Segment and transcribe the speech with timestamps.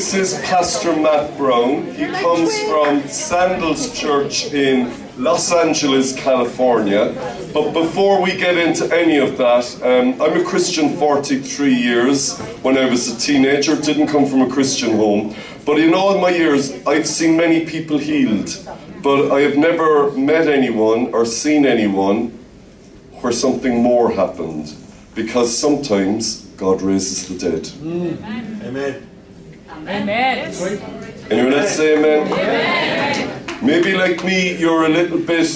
[0.00, 1.84] This is Pastor Matt Brown.
[1.92, 4.90] He comes from Sandals Church in
[5.22, 7.12] Los Angeles, California.
[7.52, 12.38] But before we get into any of that, um, I'm a Christian 43 years.
[12.62, 15.34] When I was a teenager, didn't come from a Christian home.
[15.66, 18.56] But in all my years, I've seen many people healed.
[19.02, 22.28] But I have never met anyone or seen anyone
[23.20, 24.74] where something more happened.
[25.14, 27.68] Because sometimes God raises the dead.
[28.64, 29.09] Amen.
[29.88, 30.52] Amen.
[31.30, 32.26] Anyone else say amen?
[32.26, 33.46] amen?
[33.62, 35.46] Maybe like me, you're a little bit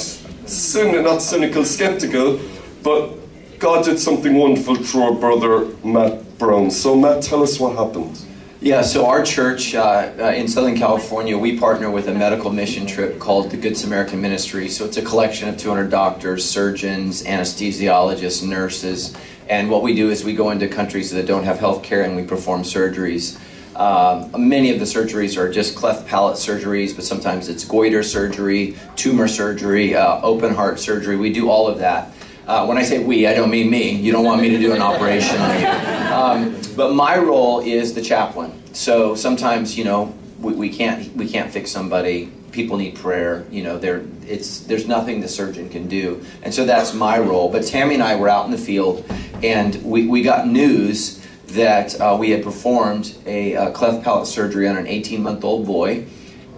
[0.46, 2.40] cyn- not cynical, skeptical,
[2.82, 3.10] but
[3.58, 6.70] God did something wonderful through our brother Matt Brown.
[6.70, 8.20] So, Matt, tell us what happened.
[8.60, 12.86] Yeah, so our church uh, uh, in Southern California, we partner with a medical mission
[12.86, 14.70] trip called the Good Samaritan Ministry.
[14.70, 19.14] So it's a collection of 200 doctors, surgeons, anesthesiologists, nurses.
[19.50, 22.16] And what we do is we go into countries that don't have health care and
[22.16, 23.38] we perform surgeries.
[23.76, 28.76] Um, many of the surgeries are just cleft palate surgeries, but sometimes it's goiter surgery,
[28.94, 31.16] tumor surgery, uh, open heart surgery.
[31.16, 32.12] We do all of that.
[32.46, 33.90] Uh, when I say we, I don't mean me.
[33.90, 35.36] You don't want me to do an operation.
[35.38, 38.52] on Um, but my role is the chaplain.
[38.74, 42.30] So sometimes, you know, we, we can't we can't fix somebody.
[42.52, 43.46] People need prayer.
[43.50, 47.50] You know, there it's there's nothing the surgeon can do, and so that's my role.
[47.50, 49.04] But Tammy and I were out in the field,
[49.42, 51.23] and we, we got news
[51.54, 55.66] that uh, we had performed a, uh cleft palate surgery on an 18 month old
[55.66, 56.04] boy,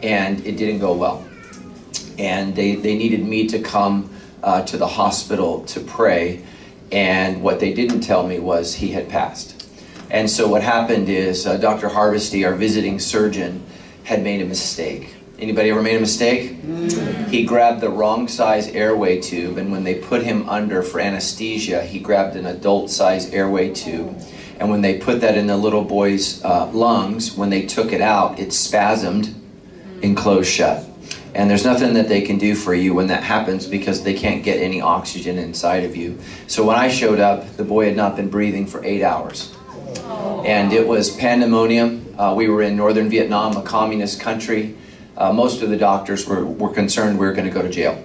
[0.02, 1.24] and it didn't go well.
[2.18, 4.10] And they, they needed me to come
[4.42, 6.42] uh, to the hospital to pray,
[6.90, 9.56] and what they didn't tell me was he had passed.
[10.10, 11.88] And so what happened is uh, Dr.
[11.88, 13.64] Harvesty, our visiting surgeon,
[14.04, 15.14] had made a mistake.
[15.38, 16.56] Anybody ever made a mistake?
[17.28, 21.82] He grabbed the wrong size airway tube, and when they put him under for anesthesia,
[21.82, 24.16] he grabbed an adult size airway tube.
[24.58, 28.00] And when they put that in the little boy's uh, lungs, when they took it
[28.00, 29.34] out, it spasmed
[30.02, 30.84] and closed shut.
[31.34, 34.42] And there's nothing that they can do for you when that happens because they can't
[34.42, 36.18] get any oxygen inside of you.
[36.46, 39.54] So when I showed up, the boy had not been breathing for eight hours.
[40.46, 42.14] And it was pandemonium.
[42.18, 44.76] Uh, we were in northern Vietnam, a communist country.
[45.16, 48.02] Uh, most of the doctors were, were concerned we were going to go to jail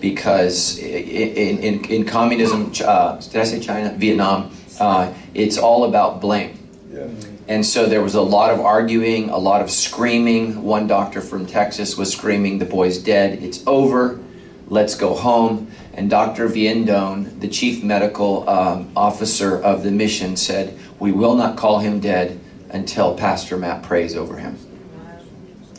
[0.00, 3.94] because in, in, in communism, uh, did I say China?
[3.96, 6.58] Vietnam, uh, it's all about blame.
[6.90, 7.08] Yeah.
[7.46, 10.62] And so there was a lot of arguing, a lot of screaming.
[10.62, 14.20] One doctor from Texas was screaming, The boy's dead, it's over,
[14.68, 15.70] let's go home.
[15.92, 16.48] And Dr.
[16.48, 22.00] Viendone, the chief medical um, officer of the mission, said, We will not call him
[22.00, 22.40] dead
[22.70, 24.58] until Pastor Matt prays over him.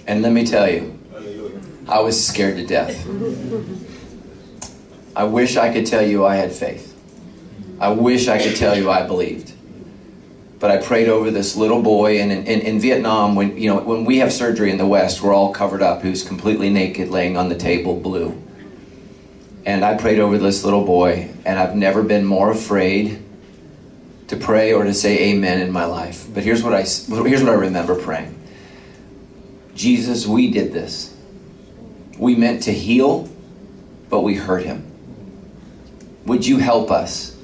[0.07, 0.97] And let me tell you,
[1.87, 3.05] I was scared to death.
[5.15, 6.94] I wish I could tell you I had faith.
[7.79, 9.55] I wish I could tell you I believed
[10.59, 12.19] but I prayed over this little boy.
[12.19, 15.21] And in, in, in, Vietnam, when you know when we have surgery in the West,
[15.21, 16.01] we're all covered up.
[16.01, 18.41] Who's completely naked, laying on the table, blue.
[19.65, 23.23] And I prayed over this little boy, and I've never been more afraid
[24.27, 26.25] to pray or to say Amen in my life.
[26.33, 28.33] But here's what I here's what I remember praying.
[29.75, 31.15] Jesus, we did this.
[32.17, 33.29] We meant to heal,
[34.09, 34.83] but we hurt him.
[36.25, 37.34] Would you help us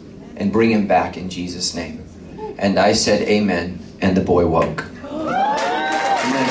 [0.41, 2.03] and bring him back in Jesus' name?
[2.57, 3.79] And I said, Amen.
[4.01, 4.85] And the boy woke.
[5.03, 6.47] Amen.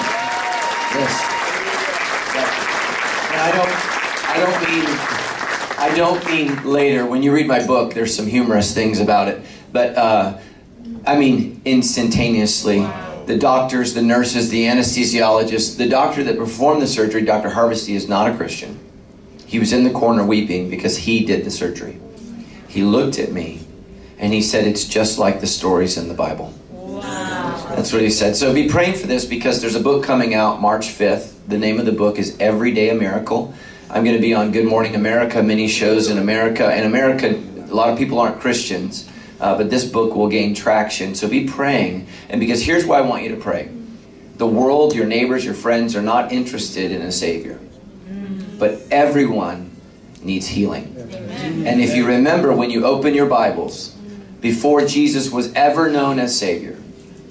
[0.94, 1.14] Yes.
[3.30, 3.72] And I don't,
[4.30, 4.84] I don't mean,
[5.78, 7.04] I don't mean later.
[7.04, 9.42] When you read my book, there's some humorous things about it.
[9.72, 10.38] But uh,
[11.04, 12.86] I mean instantaneously.
[13.26, 17.50] The doctors, the nurses, the anesthesiologists, the doctor that performed the surgery, Dr.
[17.50, 18.78] Harvesty, is not a Christian.
[19.46, 22.00] He was in the corner weeping because he did the surgery.
[22.68, 23.60] He looked at me
[24.20, 26.52] and he said, It's just like the stories in the Bible.
[26.70, 27.66] Wow.
[27.70, 28.36] That's what he said.
[28.36, 31.32] So be praying for this because there's a book coming out March 5th.
[31.48, 33.54] The name of the book is Every Day a Miracle.
[33.88, 36.66] I'm going to be on Good Morning America, many shows in America.
[36.66, 39.08] And America, a lot of people aren't Christians,
[39.40, 41.14] uh, but this book will gain traction.
[41.14, 42.06] So be praying.
[42.28, 43.70] And because here's why I want you to pray
[44.36, 47.58] the world, your neighbors, your friends are not interested in a Savior,
[48.58, 49.74] but everyone
[50.22, 50.94] needs healing.
[51.66, 53.96] And if you remember when you open your Bibles,
[54.40, 56.78] before Jesus was ever known as Savior,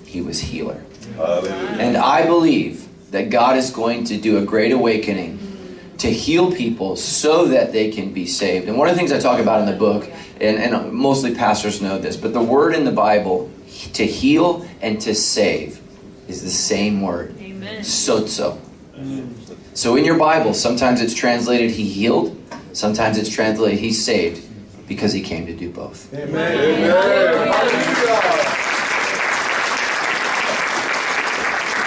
[0.05, 0.83] he was healer.
[1.15, 1.53] Hallelujah.
[1.79, 5.37] And I believe that God is going to do a great awakening
[5.97, 8.67] to heal people so that they can be saved.
[8.67, 10.09] And one of the things I talk about in the book,
[10.39, 13.51] and, and mostly pastors know this, but the word in the Bible
[13.93, 15.81] to heal and to save
[16.27, 17.35] is the same word.
[17.39, 17.81] Amen.
[17.81, 18.59] Sozo.
[19.73, 22.37] So in your Bible, sometimes it's translated he healed,
[22.73, 24.48] sometimes it's translated he saved
[24.89, 26.11] because he came to do both.
[26.13, 26.57] Amen.
[26.57, 26.89] Amen.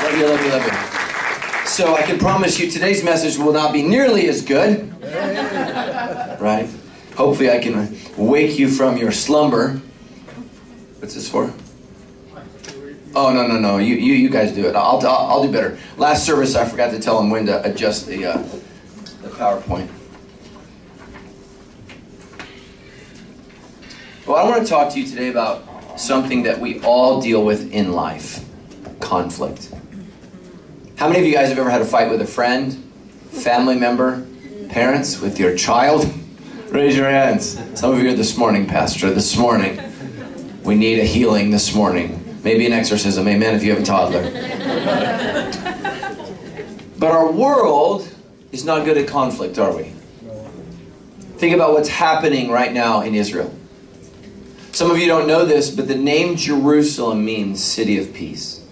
[0.02, 1.66] love you, love you, love you.
[1.66, 4.90] So I can promise you today's message will not be nearly as good.
[6.40, 6.68] Right?
[7.16, 9.80] Hopefully I can wake you from your slumber.
[11.00, 11.52] What's this for?
[13.14, 13.76] Oh no no no!
[13.76, 14.74] You you, you guys do it.
[14.74, 15.78] I'll, I'll I'll do better.
[15.98, 18.38] Last service I forgot to tell him when to adjust the uh,
[19.20, 19.90] the PowerPoint.
[24.32, 27.70] Well, I want to talk to you today about something that we all deal with
[27.70, 28.42] in life:
[28.98, 29.70] conflict.
[30.96, 32.72] How many of you guys have ever had a fight with a friend,
[33.28, 34.26] family member,
[34.70, 36.10] parents, with your child?
[36.70, 37.60] Raise your hands.
[37.78, 39.10] Some of you are this morning, Pastor.
[39.10, 39.78] This morning,
[40.64, 41.50] we need a healing.
[41.50, 42.40] This morning.
[42.42, 44.30] Maybe an exorcism, amen, if you have a toddler.
[46.98, 48.10] but our world
[48.50, 49.92] is not good at conflict, are we?
[51.36, 53.54] Think about what's happening right now in Israel.
[54.72, 58.64] Some of you don't know this, but the name Jerusalem means city of peace.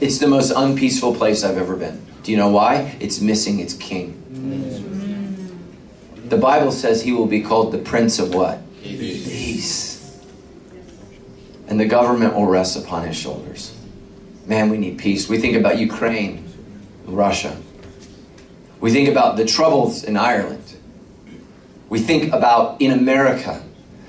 [0.00, 2.04] It's the most unpeaceful place I've ever been.
[2.24, 2.96] Do you know why?
[3.00, 4.20] It's missing its king.
[4.32, 6.28] Mm.
[6.28, 8.60] The Bible says he will be called the Prince of what?
[8.82, 9.28] Peace.
[9.28, 9.92] Peace
[11.72, 13.74] and the government will rest upon his shoulders.
[14.46, 15.26] Man, we need peace.
[15.26, 16.44] We think about Ukraine,
[17.06, 17.56] Russia.
[18.78, 20.76] We think about the troubles in Ireland.
[21.88, 23.62] We think about in America.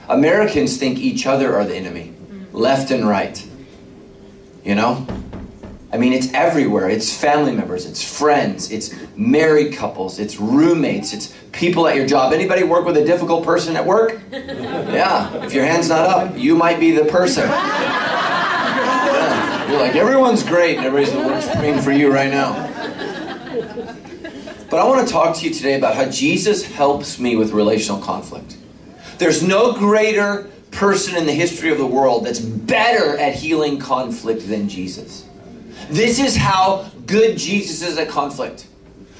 [0.09, 2.55] Americans think each other are the enemy, mm-hmm.
[2.55, 3.45] left and right.
[4.63, 5.05] You know?
[5.93, 6.89] I mean, it's everywhere.
[6.89, 12.33] It's family members, it's friends, it's married couples, it's roommates, it's people at your job.
[12.33, 14.19] Anybody work with a difficult person at work?
[14.93, 15.43] Yeah.
[15.43, 17.49] If your hand's not up, you might be the person.
[19.13, 19.71] Yeah.
[19.71, 22.53] You're like, everyone's great, and everybody's the worst praying for you right now.
[24.69, 28.01] But I want to talk to you today about how Jesus helps me with relational
[28.01, 28.57] conflict.
[29.17, 34.47] There's no greater person in the history of the world that's better at healing conflict
[34.47, 35.25] than Jesus.
[35.89, 38.67] This is how good Jesus is at conflict.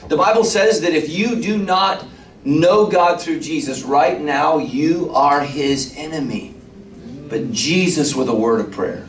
[0.08, 2.06] The Bible says that if you do not
[2.44, 6.56] know God through Jesus, right now you are his enemy.
[7.30, 9.08] But Jesus, with a word of prayer,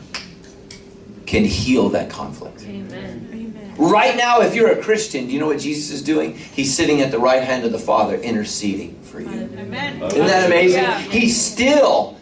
[1.25, 2.63] can heal that conflict.
[2.63, 3.75] Amen.
[3.77, 6.37] Right now, if you're a Christian, do you know what Jesus is doing?
[6.37, 9.29] He's sitting at the right hand of the Father interceding for you.
[9.29, 10.01] Amen.
[10.03, 10.83] Isn't that amazing?
[10.83, 10.99] Yeah.
[10.99, 12.17] He's still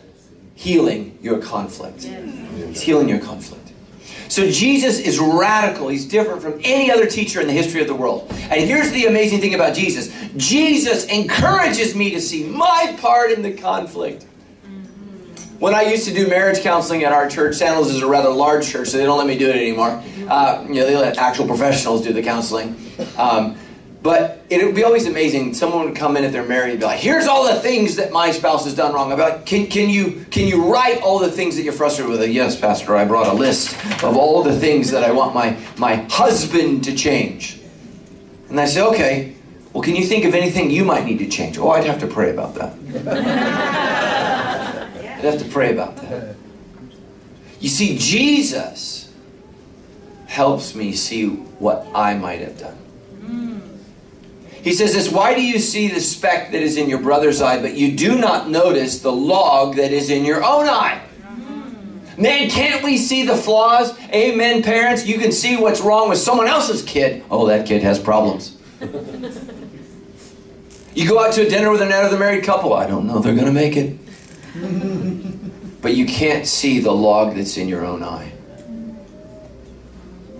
[0.55, 2.03] healing your conflict.
[2.03, 3.73] He's healing your conflict.
[4.29, 5.89] So Jesus is radical.
[5.89, 8.27] He's different from any other teacher in the history of the world.
[8.31, 13.41] And here's the amazing thing about Jesus Jesus encourages me to see my part in
[13.41, 14.25] the conflict.
[15.59, 18.67] When I used to do marriage counseling at our church, Sandals is a rather large
[18.67, 20.03] church, so they don't let me do it anymore.
[20.27, 22.75] Uh, you know, they let actual professionals do the counseling.
[23.17, 23.55] Um,
[24.03, 25.53] but it would be always amazing.
[25.53, 28.11] Someone would come in if they're married and be like, here's all the things that
[28.11, 29.13] my spouse has done wrong.
[29.13, 32.19] I'd be like, can, can, you, can you write all the things that you're frustrated
[32.19, 32.29] with?
[32.29, 33.73] Yes, Pastor, I brought a list
[34.03, 37.61] of all the things that I want my, my husband to change.
[38.49, 39.35] And I say, okay,
[39.71, 41.57] well, can you think of anything you might need to change?
[41.57, 42.73] Oh, I'd have to pray about that.
[45.17, 46.35] I'd have to pray about that.
[47.61, 49.13] You see, Jesus
[50.27, 52.82] helps me see what I might have done.
[54.63, 57.61] He says this, why do you see the speck that is in your brother's eye,
[57.61, 61.03] but you do not notice the log that is in your own eye?
[62.17, 63.97] Man, can't we see the flaws?
[64.11, 65.05] Amen, parents.
[65.05, 67.25] You can see what's wrong with someone else's kid.
[67.29, 68.57] Oh, that kid has problems.
[70.93, 72.73] you go out to a dinner with another married couple.
[72.73, 73.97] I don't know they're going to make it.
[75.81, 78.32] but you can't see the log that's in your own eye.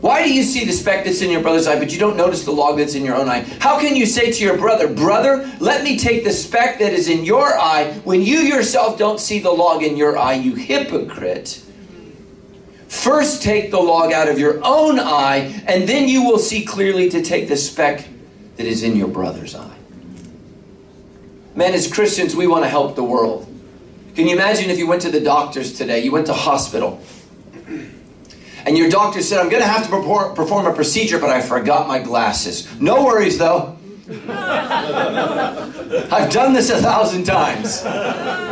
[0.03, 2.43] Why do you see the speck that's in your brother's eye, but you don't notice
[2.43, 3.45] the log that's in your own eye?
[3.62, 7.07] How can you say to your brother, Brother, let me take the speck that is
[7.07, 11.63] in your eye when you yourself don't see the log in your eye, you hypocrite?
[12.89, 17.10] First take the log out of your own eye, and then you will see clearly
[17.10, 18.05] to take the speck
[18.57, 19.77] that is in your brother's eye.
[21.55, 23.48] Man, as Christians, we want to help the world.
[24.15, 27.01] Can you imagine if you went to the doctors today, you went to hospital,
[28.65, 31.88] and your doctor said, I'm going to have to perform a procedure, but I forgot
[31.88, 32.67] my glasses.
[32.79, 33.77] No worries, though.
[34.29, 37.82] I've done this a thousand times.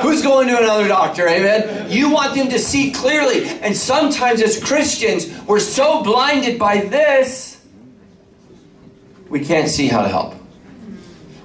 [0.01, 1.27] Who's going to another doctor?
[1.27, 1.91] Amen.
[1.91, 3.46] You want them to see clearly.
[3.46, 7.63] And sometimes, as Christians, we're so blinded by this,
[9.30, 10.36] we can't see how to help.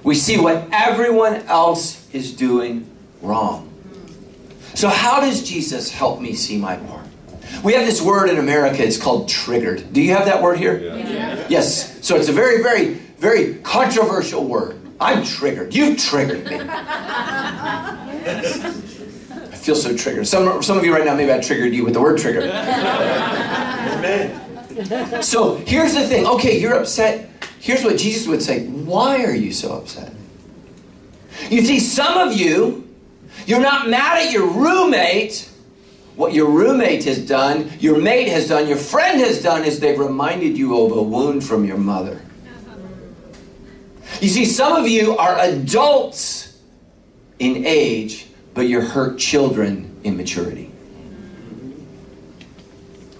[0.03, 2.89] We see what everyone else is doing
[3.21, 3.65] wrong.
[4.73, 6.96] So, how does Jesus help me see my part?
[7.63, 9.91] We have this word in America, it's called triggered.
[9.93, 10.77] Do you have that word here?
[10.79, 11.45] Yeah.
[11.49, 12.05] Yes.
[12.05, 14.79] So it's a very, very, very controversial word.
[14.99, 15.73] I'm triggered.
[15.75, 16.59] You've triggered me.
[19.39, 20.27] I feel so triggered.
[20.27, 22.45] Some, some of you right now, maybe I triggered you with the word triggered.
[23.97, 24.43] Amen.
[25.23, 26.25] So here's the thing.
[26.25, 27.29] Okay, you're upset.
[27.59, 28.67] Here's what Jesus would say.
[28.67, 30.13] Why are you so upset?
[31.49, 32.87] You see, some of you,
[33.45, 35.49] you're not mad at your roommate.
[36.17, 39.99] What your roommate has done, your mate has done, your friend has done is they've
[39.99, 42.19] reminded you of a wound from your mother.
[44.19, 46.59] You see, some of you are adults
[47.37, 50.71] in age, but you're hurt children in maturity.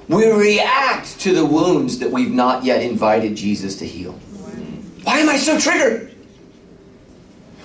[0.09, 4.13] We react to the wounds that we've not yet invited Jesus to heal.
[5.03, 6.16] Why am I so triggered?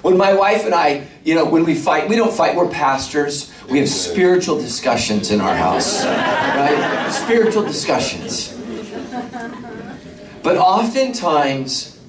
[0.03, 3.53] When my wife and I, you know, when we fight, we don't fight, we're pastors.
[3.71, 7.09] We have spiritual discussions in our house, right?
[7.11, 8.53] Spiritual discussions.
[10.43, 12.01] But oftentimes,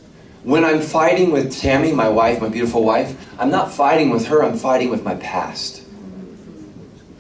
[0.44, 4.44] when I'm fighting with Tammy, my wife, my beautiful wife, I'm not fighting with her,
[4.44, 5.84] I'm fighting with my past.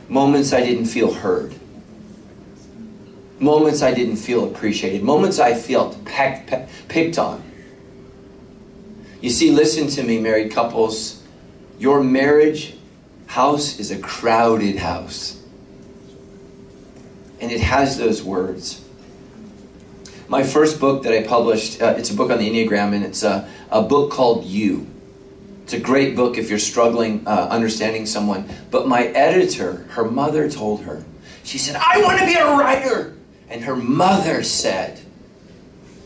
[0.09, 1.53] Moments I didn't feel heard.
[3.39, 5.03] Moments I didn't feel appreciated.
[5.03, 7.43] Moments I felt pecked, pe- picked on.
[9.23, 11.23] You see, listen to me, married couples.
[11.79, 12.75] Your marriage
[13.27, 15.41] house is a crowded house.
[17.39, 18.83] And it has those words.
[20.27, 23.23] My first book that I published, uh, it's a book on the Enneagram, and it's
[23.23, 24.87] a, a book called You.
[25.63, 28.49] It's a great book if you're struggling uh, understanding someone.
[28.71, 31.05] But my editor, her mother told her,
[31.45, 33.15] she said, I want to be a writer.
[33.47, 34.99] And her mother said,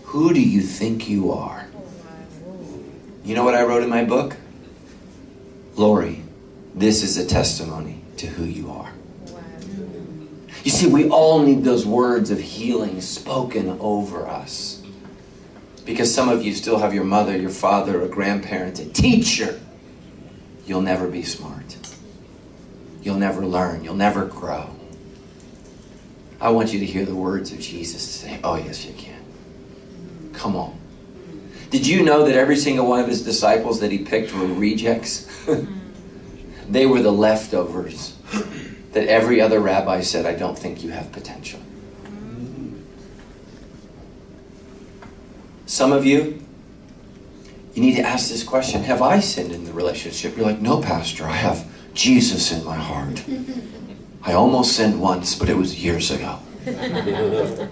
[0.03, 1.66] Who do you think you are?
[3.27, 4.37] You know what I wrote in my book?
[5.75, 6.23] Lori,
[6.73, 8.93] this is a testimony to who you are.
[10.63, 14.81] You see, we all need those words of healing spoken over us.
[15.83, 19.59] Because some of you still have your mother, your father, a grandparent, a teacher.
[20.65, 21.75] You'll never be smart.
[23.01, 23.83] You'll never learn.
[23.83, 24.69] You'll never grow.
[26.39, 29.21] I want you to hear the words of Jesus say, Oh, yes, you can.
[30.31, 30.79] Come on.
[31.69, 35.27] Did you know that every single one of his disciples that he picked were rejects?
[36.69, 38.15] they were the leftovers
[38.93, 41.59] that every other rabbi said, I don't think you have potential.
[45.65, 46.41] Some of you,
[47.73, 50.37] you need to ask this question Have I sinned in the relationship?
[50.37, 53.23] You're like, No, Pastor, I have Jesus in my heart.
[54.23, 56.39] I almost sinned once, but it was years ago.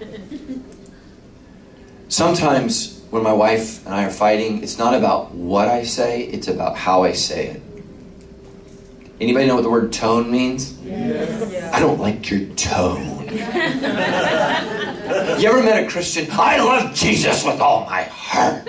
[2.08, 6.48] Sometimes when my wife and I are fighting, it's not about what I say, it's
[6.48, 7.62] about how I say it.
[9.20, 10.78] Anybody know what the word tone means?
[10.82, 11.72] Yes.
[11.74, 13.28] I don't like your tone.
[15.40, 16.26] you ever met a Christian?
[16.32, 18.68] I love Jesus with all my heart.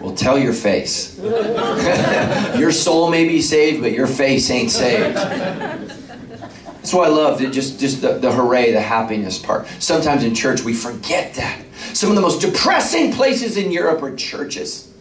[0.00, 1.18] Well, tell your face.
[2.58, 5.16] your soul may be saved, but your face ain't saved.
[5.16, 9.66] That's why I love it, just, just the, the hooray, the happiness part.
[9.80, 11.62] Sometimes in church we forget that.
[11.92, 14.92] Some of the most depressing places in Europe are churches.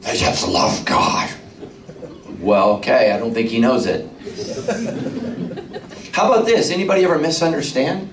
[0.00, 1.30] They just love God.
[2.40, 4.08] Well, okay, I don't think he knows it.
[6.12, 6.70] How about this?
[6.70, 8.12] Anybody ever misunderstand?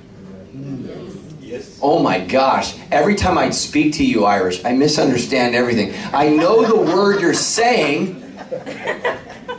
[1.40, 1.80] Yes.
[1.82, 2.76] Oh my gosh.
[2.92, 5.94] Every time I speak to you, Irish, I misunderstand everything.
[6.14, 8.22] I know the word you're saying,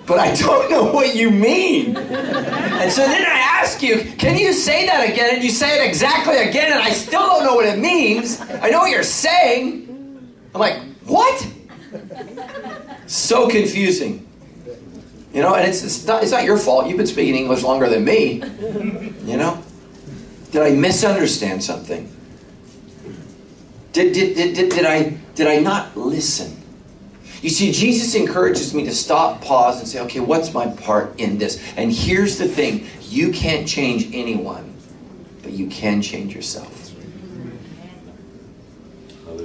[0.08, 1.94] but I don't know what you mean.
[1.96, 5.34] And so then I ask you, can you say that again?
[5.34, 8.40] And you say it exactly again, and I still don't know what it means.
[8.40, 9.84] I know what you're saying.
[10.54, 11.46] I'm like, what?
[13.06, 14.26] So confusing.
[15.34, 16.88] You know, and it's, it's, not, it's not your fault.
[16.88, 18.42] You've been speaking English longer than me.
[19.24, 19.62] You know?
[20.50, 22.10] Did I misunderstand something?
[23.92, 26.57] Did, did, did, did, did, I, did I not listen?
[27.40, 31.38] You see, Jesus encourages me to stop, pause, and say, okay, what's my part in
[31.38, 31.62] this?
[31.76, 34.74] And here's the thing you can't change anyone,
[35.42, 36.92] but you can change yourself.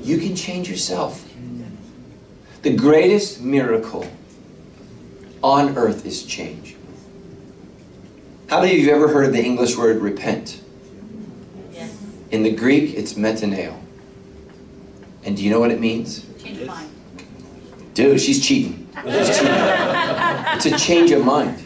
[0.02, 1.30] You can change yourself.
[2.64, 4.08] The greatest miracle
[5.42, 6.76] on earth is change.
[8.50, 10.62] How many of you have ever heard of the English word repent?
[11.72, 11.96] Yes.
[12.32, 13.80] In the Greek, it's metaneo.
[15.24, 16.26] And do you know what it means?
[16.42, 16.93] Change your mind.
[17.94, 18.90] Dude, she's cheating.
[19.04, 19.54] She's cheating.
[20.56, 21.64] It's a change of mind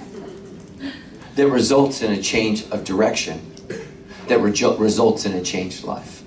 [1.35, 3.39] that results in a change of direction,
[4.27, 6.23] that rejo- results in a changed life.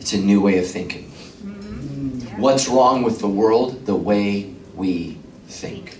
[0.00, 1.10] It's a new way of thinking.
[2.36, 3.84] What's wrong with the world?
[3.86, 5.98] The way we think.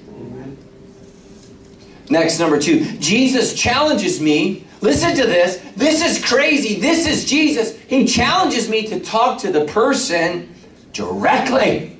[2.09, 4.67] Next, number two, Jesus challenges me.
[4.81, 5.63] Listen to this.
[5.77, 6.81] This is crazy.
[6.81, 7.79] This is Jesus.
[7.87, 10.55] He challenges me to talk to the person
[10.93, 11.92] directly.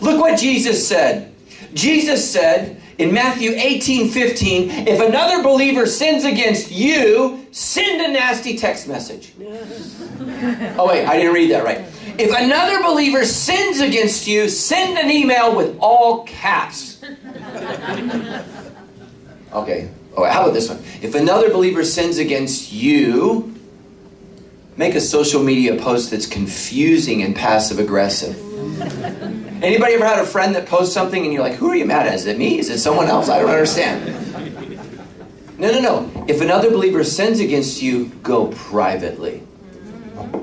[0.00, 1.34] Look what Jesus said.
[1.74, 8.56] Jesus said In Matthew 18 15, if another believer sins against you, send a nasty
[8.58, 9.32] text message.
[10.76, 11.78] Oh, wait, I didn't read that right.
[12.18, 17.02] If another believer sins against you, send an email with all caps.
[19.52, 20.78] Okay, oh, how about this one?
[21.02, 23.54] If another believer sins against you,
[24.76, 28.36] make a social media post that's confusing and passive aggressive.
[29.62, 32.06] Anybody ever had a friend that posts something and you're like, who are you mad
[32.06, 32.14] at?
[32.14, 32.58] Is it me?
[32.58, 33.28] Is it someone else?
[33.28, 34.06] I don't understand.
[35.58, 36.24] No, no, no.
[36.26, 39.42] If another believer sins against you, go privately.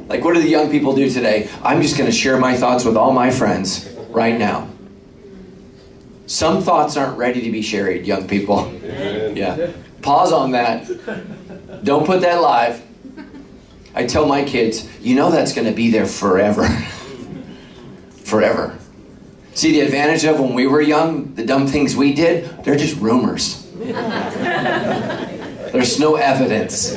[0.08, 1.50] Like, what do the young people do today?
[1.64, 4.70] I'm just going to share my thoughts with all my friends right now.
[6.28, 8.72] Some thoughts aren't ready to be shared, young people.
[8.84, 9.72] Yeah.
[10.04, 11.84] Pause on that.
[11.84, 12.84] Don't put that live.
[13.96, 16.68] I tell my kids, you know that's going to be there forever.
[18.24, 18.78] forever.
[19.58, 22.96] See, the advantage of when we were young, the dumb things we did, they're just
[23.02, 23.66] rumors.
[25.72, 26.96] There's no evidence.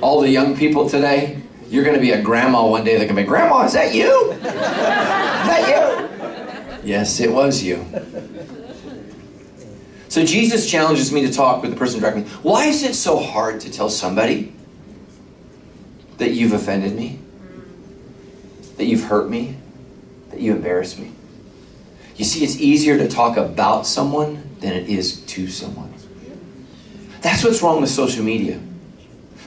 [0.00, 2.96] All the young people today, you're going to be a grandma one day.
[2.96, 4.30] They're going to be, Grandma, is that you?
[4.30, 6.88] Is that you?
[6.88, 7.84] Yes, it was you.
[10.08, 12.22] So Jesus challenges me to talk with the person directly.
[12.44, 14.52] Why is it so hard to tell somebody
[16.18, 17.18] that you've offended me?
[18.76, 19.56] That you've hurt me?
[20.30, 21.14] That you embarrassed me?
[22.20, 25.90] You see, it's easier to talk about someone than it is to someone.
[27.22, 28.60] That's what's wrong with social media.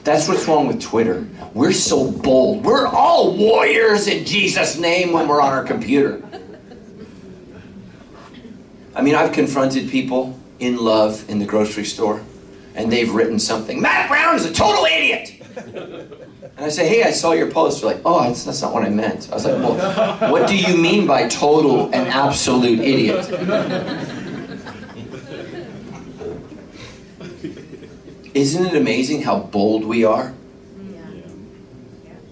[0.02, 1.24] That's what's wrong with Twitter.
[1.52, 2.64] We're so bold.
[2.64, 6.20] We're all warriors in Jesus' name when we're on our computer.
[8.96, 12.24] I mean, I've confronted people in love in the grocery store,
[12.74, 13.80] and they've written something.
[13.80, 16.26] Matt Brown is a total idiot.
[16.56, 17.80] And I say, hey, I saw your post.
[17.80, 19.30] They're like, oh, that's, that's not what I meant.
[19.30, 23.26] I was like, well, what do you mean by total and absolute idiot?
[28.34, 30.34] Isn't it amazing how bold we are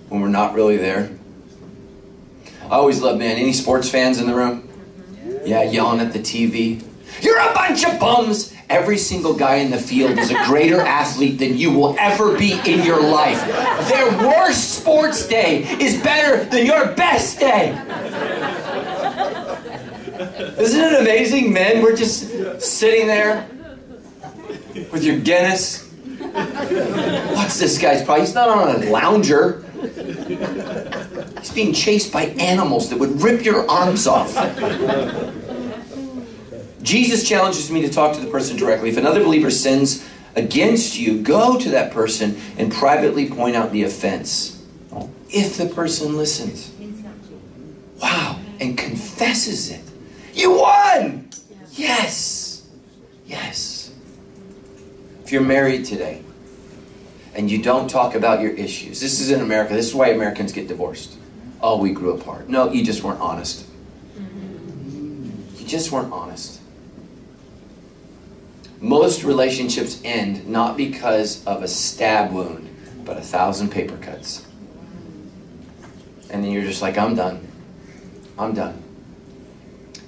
[0.08, 1.10] when we're not really there?
[2.64, 4.62] I always love, man, any sports fans in the room?
[4.62, 5.46] Mm-hmm.
[5.46, 6.84] Yeah, yelling at the TV.
[7.22, 8.52] You're a bunch of bums!
[8.72, 12.52] Every single guy in the field is a greater athlete than you will ever be
[12.64, 13.38] in your life.
[13.88, 17.72] Their worst sports day is better than your best day.
[20.58, 21.82] Isn't it amazing, men?
[21.82, 23.46] We're just sitting there
[24.90, 25.90] with your Guinness.
[27.36, 28.24] What's this guy's problem?
[28.24, 29.62] He's not on a lounger.
[31.40, 34.34] He's being chased by animals that would rip your arms off.
[36.82, 38.90] Jesus challenges me to talk to the person directly.
[38.90, 43.84] If another believer sins against you, go to that person and privately point out the
[43.84, 44.64] offense.
[45.30, 46.72] If the person listens.
[48.00, 49.80] Wow, and confesses it.
[50.34, 51.30] You won!
[51.72, 52.66] Yes.
[53.26, 53.92] Yes.
[55.24, 56.22] If you're married today
[57.34, 59.72] and you don't talk about your issues, this is in America.
[59.74, 61.16] This is why Americans get divorced.
[61.62, 62.48] Oh, we grew apart.
[62.48, 63.66] No, you just weren't honest.
[64.18, 66.60] You just weren't honest.
[68.82, 72.68] Most relationships end not because of a stab wound,
[73.04, 74.44] but a thousand paper cuts.
[76.28, 77.46] And then you're just like, I'm done.
[78.36, 78.82] I'm done.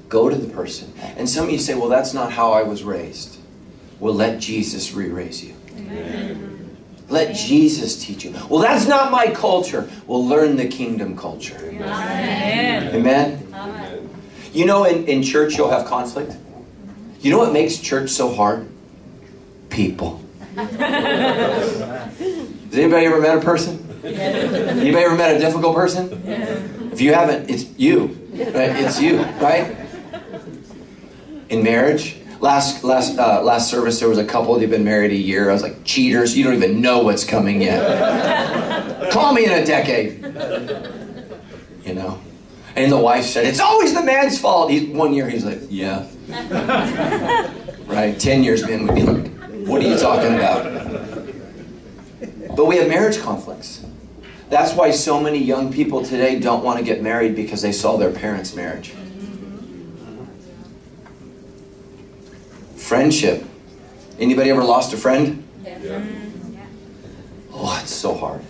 [0.08, 0.92] Go to the person.
[1.16, 3.38] And some of you say, well, that's not how I was raised.
[4.00, 5.54] Well, let Jesus re raise you.
[5.76, 6.76] Amen.
[7.08, 8.32] Let Jesus teach you.
[8.48, 9.88] Well, that's not my culture.
[10.08, 11.58] Well, learn the kingdom culture.
[11.62, 12.92] Amen.
[12.92, 13.48] Amen.
[13.52, 14.10] Amen.
[14.52, 16.34] You know, in, in church, you'll have conflict.
[17.24, 18.68] You know what makes church so hard?
[19.70, 20.22] People.
[20.56, 22.20] Has
[22.74, 23.78] anybody ever met a person?
[24.04, 26.22] Anybody ever met a difficult person?
[26.92, 28.08] If you haven't, it's you.
[28.34, 28.76] Right?
[28.76, 29.74] It's you, right?
[31.48, 35.16] In marriage, last last uh, last service there was a couple they've been married a
[35.16, 35.48] year.
[35.48, 39.10] I was like, cheaters, you don't even know what's coming yet.
[39.10, 40.22] Call me in a decade.
[41.86, 42.20] You know.
[42.76, 44.70] And the wife said, It's always the man's fault.
[44.70, 46.06] He, one year he's like, Yeah.
[47.86, 48.18] right?
[48.18, 49.30] Ten years in, we'd be like,
[49.66, 50.64] What are you talking about?
[52.56, 53.84] But we have marriage conflicts.
[54.48, 57.96] That's why so many young people today don't want to get married because they saw
[57.96, 58.94] their parents' marriage.
[62.76, 63.44] Friendship.
[64.18, 65.44] Anybody ever lost a friend?
[65.64, 65.78] Yeah.
[65.78, 66.58] Mm,
[67.52, 68.42] oh, it's so hard.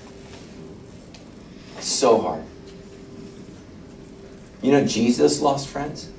[1.79, 2.45] It's so hard.
[4.61, 6.11] You know, Jesus lost friends.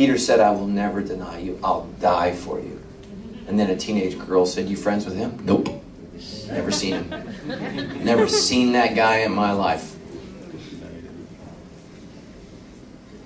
[0.00, 1.60] Peter said, I will never deny you.
[1.62, 2.80] I'll die for you.
[3.46, 5.38] And then a teenage girl said, You friends with him?
[5.44, 5.68] Nope.
[6.46, 8.02] Never seen him.
[8.02, 9.94] Never seen that guy in my life.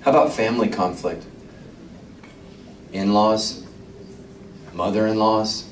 [0.00, 1.24] How about family conflict?
[2.92, 3.64] In laws?
[4.72, 5.68] mother in laws,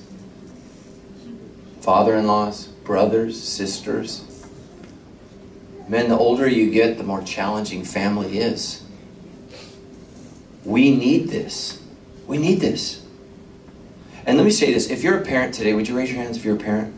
[1.80, 4.46] father in laws, brothers, sisters.
[5.88, 8.81] Men, the older you get, the more challenging family is.
[10.64, 11.82] We need this.
[12.26, 13.04] We need this.
[14.24, 16.36] And let me say this if you're a parent today, would you raise your hands
[16.36, 16.94] if you're a parent?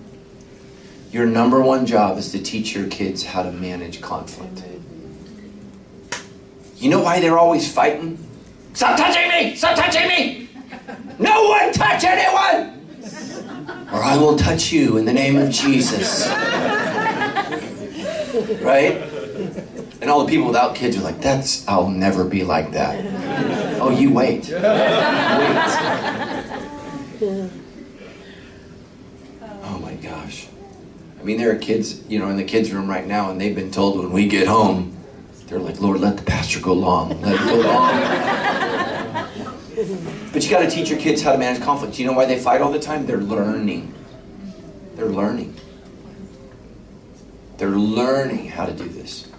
[1.11, 4.63] Your number one job is to teach your kids how to manage conflict.
[6.77, 8.19] You know why they're always fighting?
[8.75, 9.55] Stop touching me!
[9.55, 10.49] Stop touching me!
[11.19, 12.75] No one touch anyone!
[13.93, 16.29] Or I will touch you in the name of Jesus.
[18.61, 19.01] Right?
[20.05, 23.81] And all the people without kids are like, that's, I'll never be like that.
[23.81, 24.51] Oh, you wait.
[24.55, 24.61] Wait.
[29.63, 30.47] Oh my gosh.
[31.19, 33.55] I mean, there are kids, you know, in the kids' room right now, and they've
[33.55, 34.95] been told when we get home,
[35.47, 37.19] they're like, Lord, let the pastor go long.
[37.23, 37.93] Let it go long.
[40.35, 41.99] but you got to teach your kids how to manage conflict.
[41.99, 43.07] You know why they fight all the time?
[43.07, 43.95] They're learning.
[44.97, 45.57] They're learning.
[47.57, 49.31] They're learning how to do this.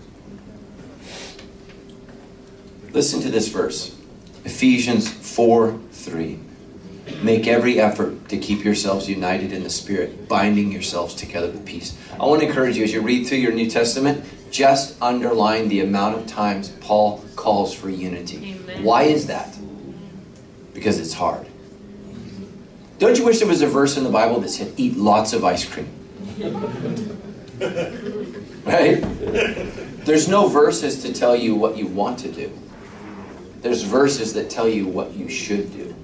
[2.95, 3.93] Listen to this verse
[4.45, 6.39] Ephesians 4 3.
[7.21, 11.97] Make every effort to keep yourselves united in the Spirit, binding yourselves together with peace.
[12.17, 15.81] I want to encourage you as you read through your New Testament, just underline the
[15.81, 18.57] amount of times Paul calls for unity.
[18.63, 18.83] Amen.
[18.83, 19.57] Why is that?
[20.73, 21.47] Because it's hard.
[22.97, 25.43] Don't you wish there was a verse in the Bible that said, eat lots of
[25.43, 25.89] ice cream?
[28.63, 29.01] right?
[30.05, 32.57] There's no verses to tell you what you want to do.
[33.65, 35.95] There's verses that tell you what you should do.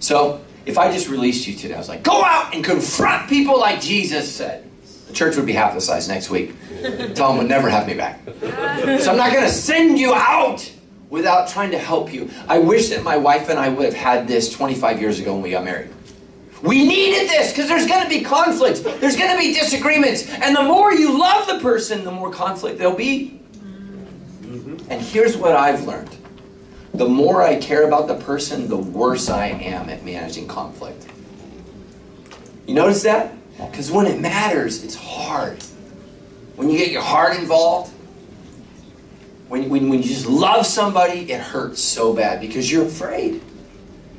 [0.00, 3.58] So, if I just released you today, I was like, go out and confront people
[3.58, 4.68] like Jesus said.
[5.06, 6.54] The church would be half the size next week.
[7.14, 8.20] Tom would never have me back.
[8.42, 10.70] So I'm not going to send you out
[11.08, 12.28] without trying to help you.
[12.48, 15.40] I wish that my wife and I would have had this 25 years ago when
[15.40, 15.88] we got married.
[16.62, 18.84] We needed this because there's going to be conflict.
[19.00, 20.28] There's going to be disagreements.
[20.28, 23.40] And the more you love the person, the more conflict there'll be.
[24.42, 24.90] Mm-hmm.
[24.90, 26.16] And here's what I've learned
[26.94, 31.06] the more I care about the person, the worse I am at managing conflict.
[32.66, 33.34] You notice that?
[33.56, 35.62] Because when it matters, it's hard.
[36.56, 37.92] When you get your heart involved,
[39.48, 43.40] when, when, when you just love somebody, it hurts so bad because you're afraid.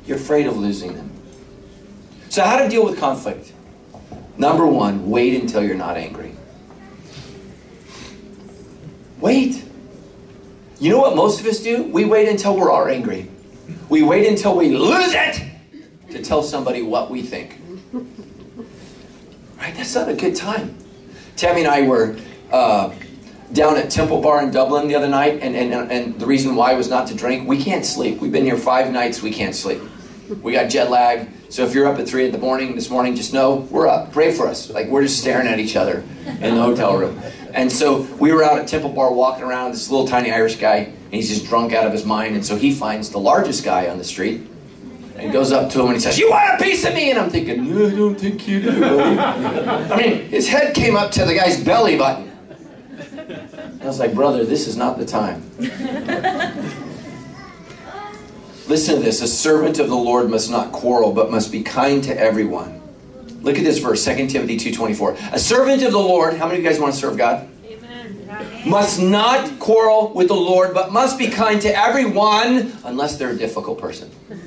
[0.04, 1.13] You're afraid of losing them.
[2.34, 3.52] So, how to deal with conflict?
[4.36, 6.34] Number one, wait until you're not angry.
[9.20, 9.64] Wait.
[10.80, 11.84] You know what most of us do?
[11.84, 13.30] We wait until we're all angry.
[13.88, 15.44] We wait until we lose it
[16.10, 17.60] to tell somebody what we think.
[17.92, 19.72] Right?
[19.76, 20.76] That's not a good time.
[21.36, 22.16] Tammy and I were
[22.50, 22.92] uh,
[23.52, 26.74] down at Temple Bar in Dublin the other night, and, and, and the reason why
[26.74, 27.46] was not to drink.
[27.48, 28.18] We can't sleep.
[28.18, 29.80] We've been here five nights, we can't sleep.
[30.42, 31.28] We got jet lag.
[31.48, 34.12] So if you're up at 3 in the morning this morning, just know we're up.
[34.12, 34.70] Pray for us.
[34.70, 37.20] Like we're just staring at each other in the hotel room.
[37.52, 40.76] And so we were out at Temple Bar walking around, this little tiny Irish guy,
[40.76, 42.34] and he's just drunk out of his mind.
[42.34, 44.42] And so he finds the largest guy on the street
[45.16, 47.10] and goes up to him and he says, You want a piece of me?
[47.10, 48.84] And I'm thinking, No, I don't think you do.
[48.84, 52.32] I mean, his head came up to the guy's belly button.
[53.80, 55.42] I was like, Brother, this is not the time.
[58.66, 59.20] Listen to this.
[59.20, 62.80] A servant of the Lord must not quarrel, but must be kind to everyone.
[63.42, 65.34] Look at this verse, 2 Timothy 2.24.
[65.34, 67.46] A servant of the Lord, how many of you guys want to serve God?
[67.66, 68.64] Amen.
[68.66, 73.36] Must not quarrel with the Lord, but must be kind to everyone, unless they're a
[73.36, 74.10] difficult person.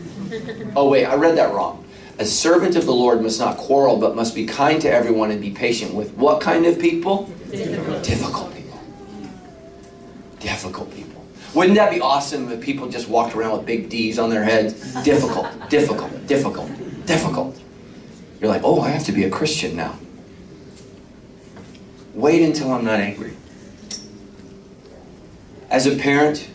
[0.76, 1.86] Oh, wait, I read that wrong.
[2.20, 5.40] A servant of the Lord must not quarrel, but must be kind to everyone and
[5.40, 7.24] be patient with what kind of people?
[7.50, 8.80] Difficult people.
[10.40, 11.07] Difficult people.
[11.58, 14.94] Wouldn't that be awesome if people just walked around with big D's on their heads?
[15.04, 16.70] Difficult, difficult, difficult,
[17.08, 17.60] difficult.
[18.40, 19.98] You're like, oh, I have to be a Christian now.
[22.14, 23.36] Wait until I'm not angry.
[25.72, 26.48] As a parent,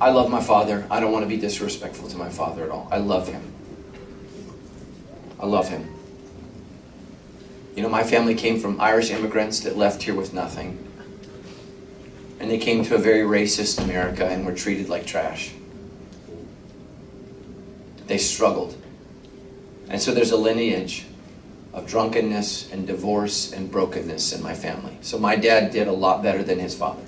[0.00, 0.86] I love my father.
[0.92, 2.86] I don't want to be disrespectful to my father at all.
[2.92, 3.52] I love him.
[5.40, 5.92] I love him.
[7.74, 10.86] You know, my family came from Irish immigrants that left here with nothing.
[12.38, 15.52] And they came to a very racist America and were treated like trash.
[18.06, 18.76] They struggled.
[19.88, 21.06] And so there's a lineage
[21.72, 24.96] of drunkenness and divorce and brokenness in my family.
[25.02, 27.02] So my dad did a lot better than his father.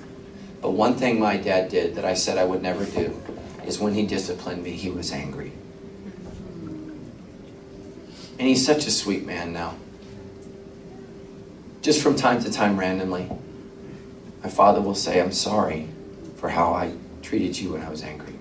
[0.61, 3.21] But one thing my dad did that I said I would never do
[3.67, 5.53] is when he disciplined me, he was angry.
[8.39, 9.75] And he's such a sweet man now.
[11.83, 13.31] Just from time to time, randomly,
[14.49, 15.89] my father will say, I'm sorry
[16.37, 18.33] for how I treated you when I was angry.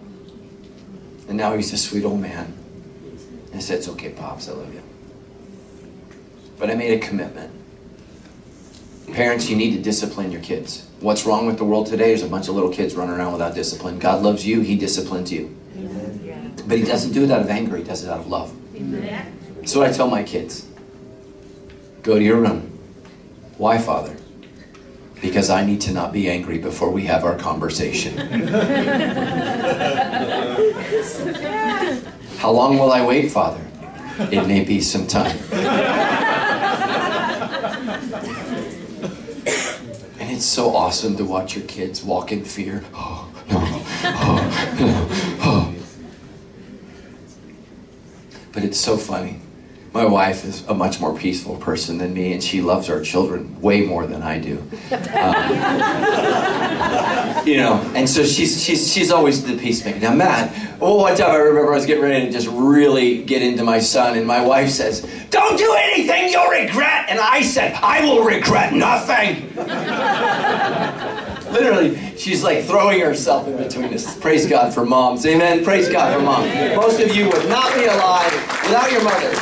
[1.28, 2.54] And now he's a sweet old man.
[3.48, 4.82] And I said, It's okay, Pops, I love you.
[6.58, 7.52] But I made a commitment.
[9.12, 10.88] Parents, you need to discipline your kids.
[11.02, 12.08] What's wrong with the world today?
[12.08, 14.00] There's a bunch of little kids running around without discipline.
[14.00, 15.54] God loves you, He disciplines you.
[16.66, 18.56] But He doesn't do it out of anger, He does it out of love.
[19.66, 20.66] So I tell my kids
[22.02, 22.80] go to your room.
[23.58, 24.16] Why, Father?
[25.22, 28.18] Because I need to not be angry before we have our conversation.
[32.38, 33.66] How long will I wait, Father?
[34.32, 35.38] It may be some time.
[40.20, 42.84] And it's so awesome to watch your kids walk in fear.
[42.94, 43.58] Oh, no.
[44.04, 45.08] Oh, no.
[45.42, 45.74] Oh.
[48.52, 49.40] But it's so funny.
[49.98, 53.60] My wife is a much more peaceful person than me, and she loves our children
[53.62, 54.60] way more than I do.
[54.92, 55.34] Um,
[57.48, 60.00] you know, and so she's she's she's always the peacemaker.
[60.00, 63.42] Now, Matt, oh, one time I remember I was getting ready to just really get
[63.42, 67.74] into my son, and my wife says, "Don't do anything you'll regret," and I said,
[67.82, 69.52] "I will regret nothing."
[71.52, 74.16] Literally, she's like throwing herself in between us.
[74.20, 75.26] Praise God for moms.
[75.26, 75.64] Amen.
[75.64, 76.54] Praise God for moms.
[76.76, 78.32] Most of you would not be alive
[78.64, 79.40] without your mothers.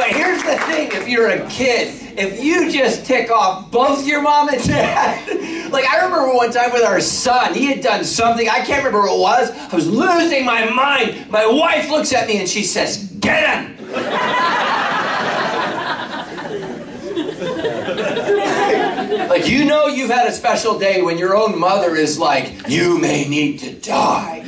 [0.00, 4.22] But here's the thing if you're a kid, if you just tick off both your
[4.22, 5.28] mom and dad,
[5.72, 9.00] like I remember one time with our son, he had done something, I can't remember
[9.00, 9.50] what it was.
[9.70, 11.30] I was losing my mind.
[11.30, 13.76] My wife looks at me and she says, Get him!
[19.28, 22.98] like you know you've had a special day when your own mother is like, You
[22.98, 24.46] may need to die.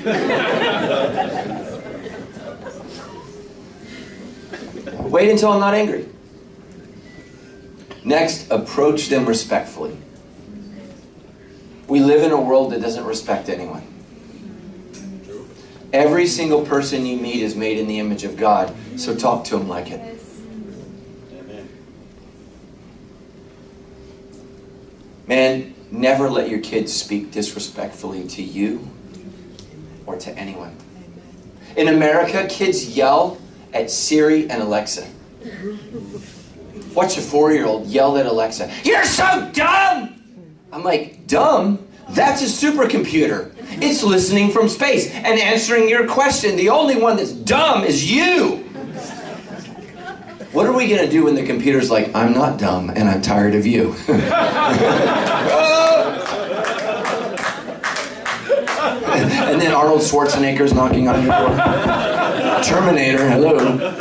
[5.13, 6.09] Wait until I'm not angry.
[8.03, 9.95] Next, approach them respectfully.
[11.87, 13.87] We live in a world that doesn't respect anyone.
[15.93, 19.59] Every single person you meet is made in the image of God, so talk to
[19.59, 20.01] them like it.
[25.27, 28.89] Man, never let your kids speak disrespectfully to you
[30.07, 30.75] or to anyone.
[31.77, 33.42] In America, kids yell
[33.73, 35.07] at Siri and Alexa.
[36.95, 40.23] Watch a four year old yell at Alexa, You're so dumb!
[40.73, 41.87] I'm like, Dumb?
[42.11, 43.55] That's a supercomputer.
[43.81, 46.57] It's listening from space and answering your question.
[46.57, 48.59] The only one that's dumb is you.
[50.53, 53.23] What are we going to do when the computer's like, I'm not dumb and I'm
[53.23, 53.95] tired of you?
[59.13, 61.49] and then Arnold Schwarzenegger's knocking on your door.
[62.63, 63.93] Terminator, hello.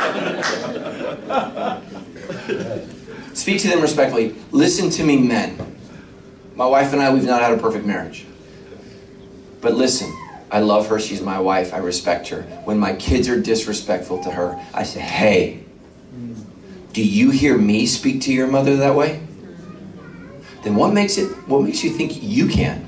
[3.34, 4.34] Speak to them respectfully.
[4.50, 5.58] Listen to me, men.
[6.54, 8.26] My wife and I, we've not had a perfect marriage.
[9.60, 10.12] But listen,
[10.50, 11.00] I love her.
[11.00, 11.72] She's my wife.
[11.72, 12.42] I respect her.
[12.64, 15.64] When my kids are disrespectful to her, I say, hey,
[16.92, 19.26] do you hear me speak to your mother that way?
[20.62, 22.86] Then what makes it what makes you think you can?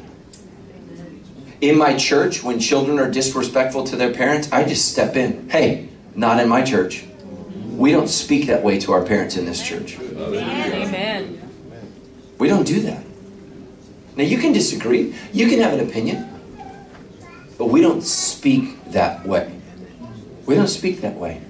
[1.64, 5.48] In my church, when children are disrespectful to their parents, I just step in.
[5.48, 7.06] Hey, not in my church.
[7.70, 9.98] We don't speak that way to our parents in this church.
[9.98, 11.40] Amen.
[12.36, 13.02] We don't do that.
[14.14, 16.28] Now you can disagree, you can have an opinion,
[17.56, 19.50] but we don't speak that way.
[20.44, 21.40] We don't speak that way.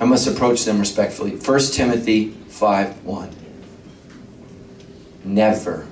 [0.00, 1.32] I must approach them respectfully.
[1.36, 3.36] 1 Timothy 5 1.
[5.24, 5.88] Never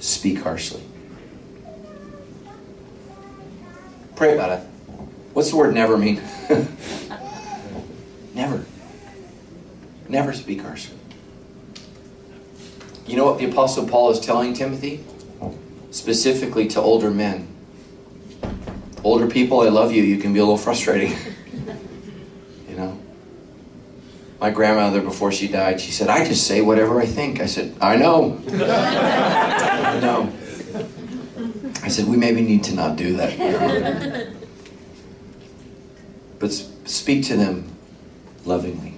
[0.00, 0.82] speak harshly.
[4.16, 4.64] Pray about it.
[5.32, 6.20] What's the word never mean?
[8.34, 8.64] never.
[10.08, 10.96] Never speak harshly.
[13.06, 15.04] You know what the Apostle Paul is telling Timothy?
[15.90, 17.46] Specifically to older men.
[19.04, 20.02] Older people, I love you.
[20.02, 21.12] You can be a little frustrating.
[22.68, 22.98] you know?
[24.40, 27.40] My grandmother, before she died, she said, I just say whatever I think.
[27.40, 28.40] I said, I know.
[29.98, 30.32] I know.
[31.82, 34.32] I said, we maybe need to not do that.
[36.38, 36.52] but
[36.84, 37.68] speak to them
[38.44, 38.94] lovingly,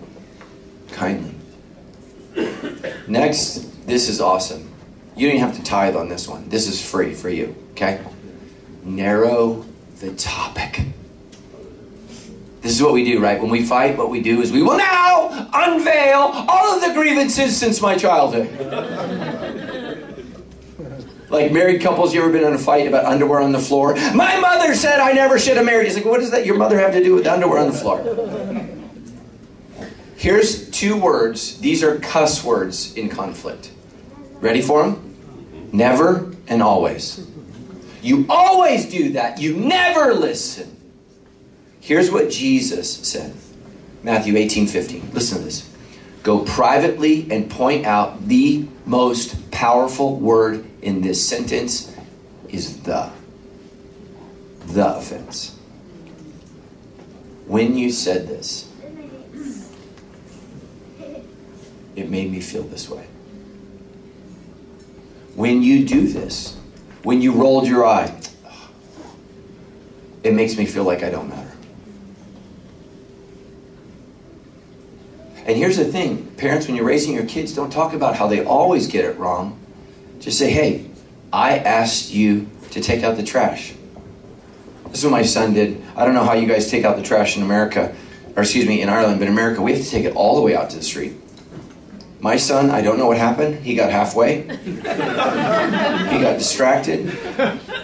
[0.93, 1.35] kindly.
[3.09, 4.71] Next, this is awesome.
[5.17, 6.49] You don't have to tithe on this one.
[6.49, 8.05] This is free for you, okay?
[8.85, 9.65] Narrow
[10.01, 10.83] the topic.
[12.61, 13.41] This is what we do, right?
[13.41, 17.57] When we fight, what we do is we will now unveil all of the grievances
[17.57, 19.69] since my childhood.
[21.31, 23.95] Like married couples, you ever been in a fight about underwear on the floor?
[24.14, 25.87] My mother said I never should have married.
[25.87, 28.01] He's like, what does that your mother have to do with underwear on the floor?
[30.16, 31.59] Here's two words.
[31.61, 33.71] These are cuss words in conflict.
[34.40, 35.71] Ready for them?
[35.73, 37.27] Never and always.
[38.03, 39.40] You always do that.
[39.40, 40.77] You never listen.
[41.81, 43.35] Here's what Jesus said
[44.03, 45.11] Matthew 18 15.
[45.12, 45.69] Listen to this.
[46.23, 51.95] Go privately and point out the most powerful word in this sentence
[52.49, 53.11] is the.
[54.66, 55.57] The offense.
[57.47, 58.71] When you said this,
[61.97, 63.07] it made me feel this way.
[65.35, 66.57] When you do this,
[67.03, 68.21] when you rolled your eye,
[70.23, 71.51] it makes me feel like I don't matter.
[75.47, 78.45] And here's the thing parents, when you're raising your kids, don't talk about how they
[78.45, 79.60] always get it wrong.
[80.21, 80.87] Just say, hey,
[81.33, 83.75] I asked you to take out the trash.
[84.89, 85.83] This is what my son did.
[85.97, 87.95] I don't know how you guys take out the trash in America,
[88.37, 90.43] or excuse me, in Ireland, but in America, we have to take it all the
[90.43, 91.15] way out to the street.
[92.21, 93.65] My son, I don't know what happened.
[93.65, 94.43] He got halfway.
[94.43, 97.17] he got distracted.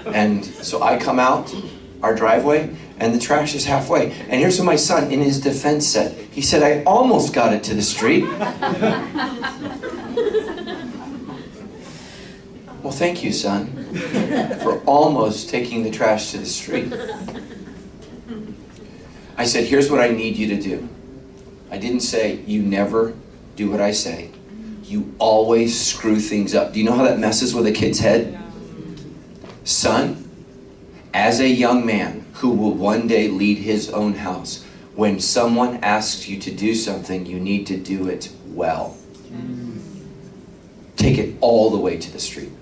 [0.06, 1.54] And so I come out
[2.02, 4.12] our driveway, and the trash is halfway.
[4.12, 6.12] And here's what my son, in his defense, said.
[6.30, 8.24] He said, I almost got it to the street.
[12.86, 13.66] Well, thank you, son,
[14.62, 16.94] for almost taking the trash to the street.
[19.36, 20.88] I said, here's what I need you to do.
[21.68, 23.14] I didn't say, you never
[23.56, 24.30] do what I say.
[24.84, 26.74] You always screw things up.
[26.74, 28.38] Do you know how that messes with a kid's head?
[29.64, 30.30] Son,
[31.12, 36.28] as a young man who will one day lead his own house, when someone asks
[36.28, 38.96] you to do something, you need to do it well.
[40.94, 42.52] Take it all the way to the street.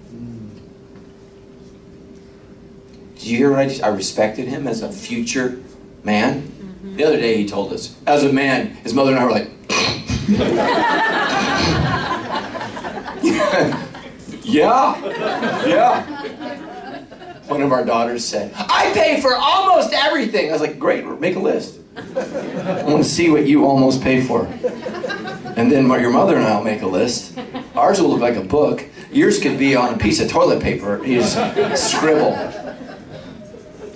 [3.15, 3.83] Did you hear what I just?
[3.83, 5.63] I respected him as a future
[6.03, 6.43] man.
[6.43, 6.97] Mm-hmm.
[6.97, 9.51] The other day he told us, as a man, his mother and I were like,
[14.45, 17.03] yeah, yeah.
[17.47, 20.49] One of our daughters said, I pay for almost everything.
[20.49, 21.81] I was like, great, make a list.
[21.97, 24.47] I want to see what you almost pay for.
[24.47, 27.39] And then your mother and I will make a list.
[27.75, 28.85] Ours will look like a book.
[29.13, 31.05] Yours could be on a piece of toilet paper.
[31.05, 32.33] You just scribble.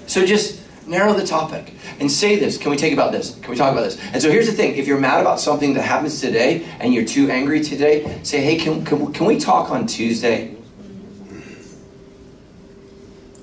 [0.09, 2.57] So just narrow the topic and say this.
[2.57, 3.39] Can we take about this?
[3.41, 3.99] Can we talk about this?
[4.13, 4.75] And so here's the thing.
[4.77, 8.57] If you're mad about something that happens today and you're too angry today, say, hey,
[8.57, 10.57] can, can, can we talk on Tuesday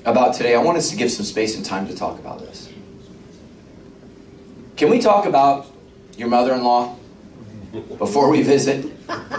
[0.05, 0.55] about today?
[0.55, 2.67] I want us to give some space and time to talk about this.
[4.75, 5.67] Can we talk about
[6.17, 6.95] your mother-in-law
[7.99, 8.85] before we visit?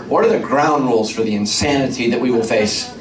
[0.06, 2.96] What are the ground rules for the insanity that we will face?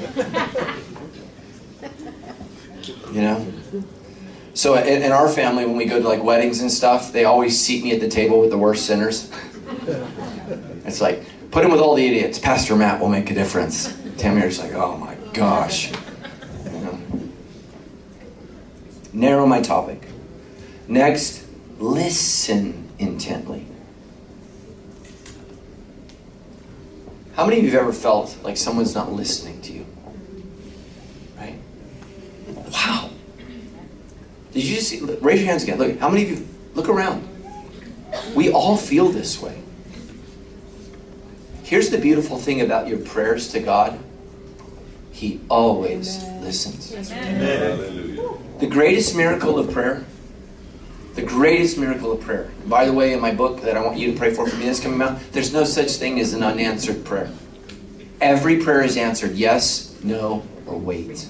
[3.13, 3.53] You know?
[4.55, 7.59] So in, in, our family, when we go to like weddings and stuff, they always
[7.59, 9.29] seat me at the table with the worst sinners.
[10.85, 12.39] it's like, put him with all the idiots.
[12.39, 13.93] Pastor Matt will make a difference.
[14.17, 15.91] Tammy's like, oh my gosh.
[15.91, 16.99] You know?
[19.11, 20.07] Narrow my topic.
[20.87, 21.45] Next,
[21.77, 23.67] listen intently.
[27.33, 29.85] How many of you have ever felt like someone's not listening to you?
[31.37, 31.59] Right?
[32.71, 33.09] Wow.
[34.55, 35.01] Did you see?
[35.19, 35.77] Raise your hands again.
[35.77, 36.47] Look, how many of you?
[36.75, 37.27] Look around.
[38.33, 39.61] We all feel this way.
[41.63, 43.99] Here's the beautiful thing about your prayers to God
[45.11, 46.43] He always Amen.
[46.43, 46.93] listens.
[46.93, 48.17] Amen.
[48.59, 50.05] The greatest miracle of prayer,
[51.15, 52.49] the greatest miracle of prayer.
[52.65, 54.67] By the way, in my book that I want you to pray for for me
[54.67, 57.29] that's coming out, there's no such thing as an unanswered prayer.
[58.21, 61.27] Every prayer is answered yes, no, or wait.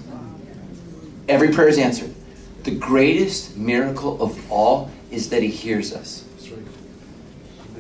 [1.28, 2.14] Every prayer is answered.
[2.66, 6.24] The greatest miracle of all is that He hears us.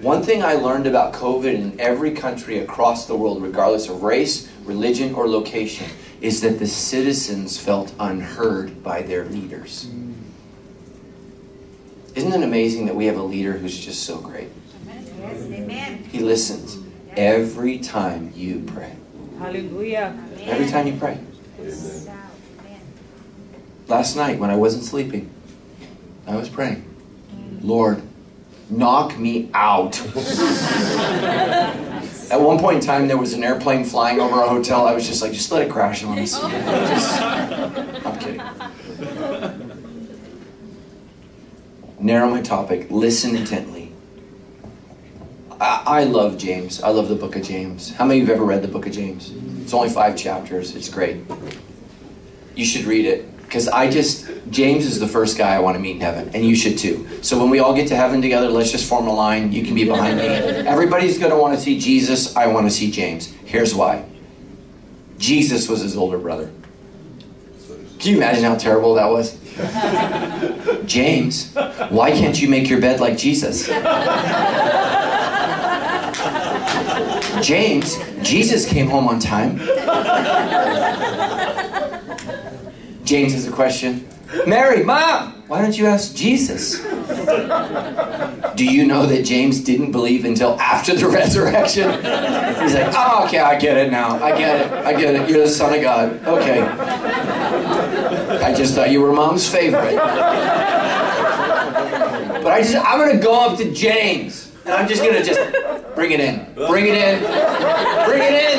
[0.01, 4.47] One thing I learned about COVID in every country across the world, regardless of race,
[4.63, 5.87] religion, or location,
[6.21, 9.87] is that the citizens felt unheard by their leaders.
[9.87, 10.13] Mm.
[12.13, 14.49] Isn't it amazing that we have a leader who's just so great?
[15.19, 16.03] Yes, amen.
[16.11, 16.77] He listens
[17.17, 18.95] every time you pray.
[19.39, 20.15] Hallelujah.
[20.41, 21.17] Every time you pray.
[23.87, 25.29] Last night when I wasn't sleeping,
[26.25, 26.89] I was praying.
[27.61, 28.01] Lord,
[28.69, 29.99] knock me out.
[32.31, 34.87] At one point in time, there was an airplane flying over a hotel.
[34.87, 36.39] I was just like, just let it crash on us.
[36.39, 38.41] Just, I'm kidding.
[41.99, 42.87] Narrow my topic.
[42.89, 43.93] Listen intently.
[45.61, 46.81] I, I love James.
[46.81, 47.93] I love the book of James.
[47.93, 49.31] How many of you have ever read the book of James?
[49.61, 50.75] It's only five chapters.
[50.75, 51.17] It's great.
[52.55, 55.79] You should read it because I just James is the first guy I want to
[55.79, 57.07] meet in heaven, and you should too.
[57.21, 59.53] So when we all get to heaven together, let's just form a line.
[59.53, 60.25] You can be behind me.
[60.25, 62.35] Everybody's going to want to see Jesus.
[62.35, 63.31] I want to see James.
[63.45, 64.03] Here's why.
[65.19, 66.51] Jesus was his older brother.
[67.99, 69.39] Can you imagine how terrible that was?
[70.85, 71.53] James,
[71.87, 73.67] why can't you make your bed like Jesus?
[77.41, 79.61] James, Jesus came home on time.
[83.05, 84.07] James has a question.
[84.47, 86.81] Mary, Mom, why don't you ask Jesus?
[88.55, 91.91] Do you know that James didn't believe until after the resurrection?
[91.91, 94.21] He's like, oh, okay, I get it now.
[94.23, 94.71] I get it.
[94.73, 95.29] I get it.
[95.29, 96.19] You're the Son of God.
[96.25, 96.61] Okay.
[98.43, 99.95] I just thought you were Mom's favorite.
[102.43, 104.51] But I just, I'm going to go up to James.
[104.65, 105.39] And I'm just going to just
[105.93, 106.43] bring it in.
[106.55, 107.19] Bring it in.
[108.05, 108.54] Bring it in.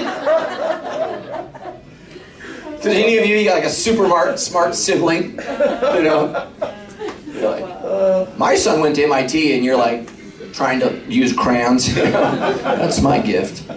[2.87, 5.30] Did any of you, you got like a super smart, smart sibling?
[5.32, 6.51] You know?
[7.32, 10.09] You're like, my son went to MIT and you're like
[10.53, 11.93] trying to use crayons.
[11.95, 13.68] That's my gift.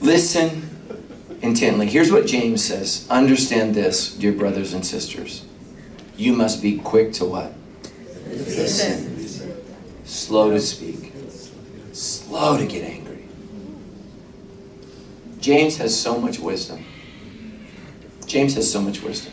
[0.00, 0.68] Listen
[1.42, 1.86] intently.
[1.86, 3.06] Here's what James says.
[3.10, 5.44] Understand this, dear brothers and sisters.
[6.16, 7.52] You must be quick to what?
[8.26, 9.16] Listen.
[10.04, 11.12] Slow to speak.
[11.92, 13.07] Slow to get angry.
[15.40, 16.84] James has so much wisdom.
[18.26, 19.32] James has so much wisdom.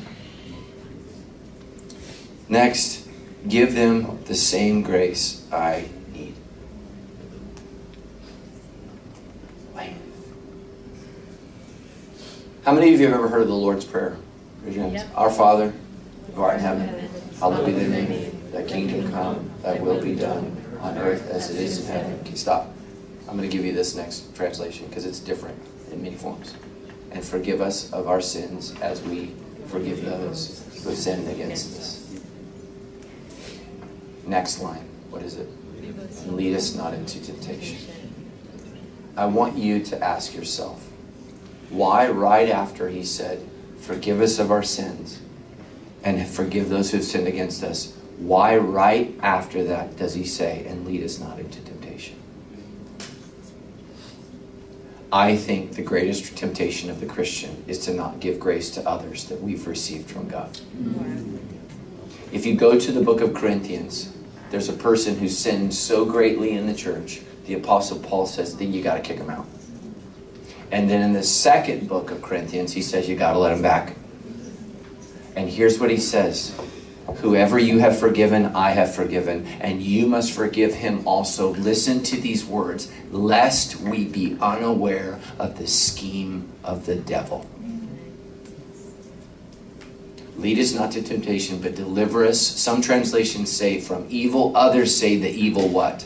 [2.47, 3.07] Next,
[3.47, 6.35] give them the same grace I need.
[9.73, 9.95] Wait.
[12.63, 14.17] How many of you have ever heard of the Lord's Prayer?
[14.63, 15.03] Raise your hands.
[15.03, 15.11] Yep.
[15.15, 15.73] Our Father,
[16.33, 18.51] who art in heaven, hallowed be thy name.
[18.51, 22.19] Thy kingdom come, thy will be done on earth as it is in heaven.
[22.21, 22.69] Okay, stop.
[23.27, 25.59] I'm going to give you this next translation because it's different
[25.95, 26.53] in many forms.
[27.11, 29.33] And forgive us of our sins as we
[29.67, 32.19] forgive those who have sinned against us.
[34.25, 34.87] Next line.
[35.09, 35.47] What is it?
[36.23, 37.77] And lead us not into temptation.
[39.15, 40.89] I want you to ask yourself
[41.69, 43.47] why, right after he said,
[43.79, 45.21] Forgive us of our sins
[46.03, 50.65] and forgive those who have sinned against us, why, right after that, does he say,
[50.67, 51.74] And lead us not into temptation?
[55.16, 59.24] I think the greatest temptation of the Christian is to not give grace to others
[59.30, 60.59] that we've received from God.
[62.34, 64.13] If you go to the book of Corinthians,
[64.49, 68.66] there's a person who sinned so greatly in the church, the Apostle Paul says that
[68.66, 69.47] you got to kick him out.
[70.70, 73.61] And then in the second book of Corinthians, he says you got to let him
[73.61, 73.95] back.
[75.38, 76.53] And here's what he says
[77.17, 81.49] Whoever you have forgiven, I have forgiven, and you must forgive him also.
[81.53, 87.47] Listen to these words, lest we be unaware of the scheme of the devil.
[90.37, 92.41] Lead us not to temptation, but deliver us.
[92.41, 96.03] Some translations say from evil, others say the evil what?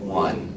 [0.00, 0.48] One.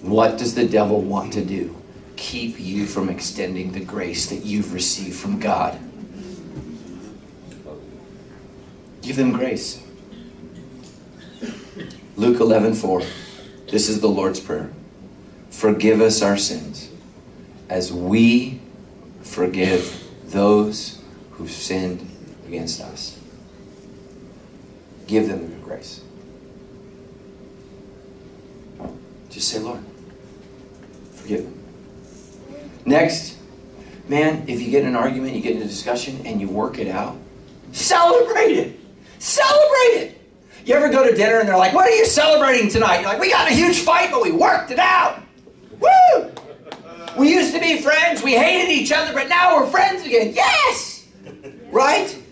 [0.00, 1.76] What does the devil want to do?
[2.16, 5.78] Keep you from extending the grace that you've received from God.
[9.04, 9.82] Give them grace.
[12.16, 13.02] Luke 11 4.
[13.70, 14.72] This is the Lord's Prayer.
[15.50, 16.88] Forgive us our sins
[17.68, 18.62] as we
[19.20, 21.02] forgive those
[21.32, 22.08] who've sinned
[22.46, 23.18] against us.
[25.06, 26.00] Give them grace.
[29.28, 29.84] Just say, Lord,
[31.12, 31.62] forgive them.
[32.86, 33.36] Next,
[34.08, 36.78] man, if you get in an argument, you get in a discussion, and you work
[36.78, 37.18] it out,
[37.72, 38.80] celebrate it.
[39.24, 40.20] Celebrate it.
[40.66, 43.00] You ever go to dinner and they're like, What are you celebrating tonight?
[43.00, 45.22] You're like, We got a huge fight, but we worked it out.
[45.80, 46.30] Woo!
[47.16, 50.34] We used to be friends, we hated each other, but now we're friends again.
[50.34, 51.06] Yes!
[51.70, 52.22] Right?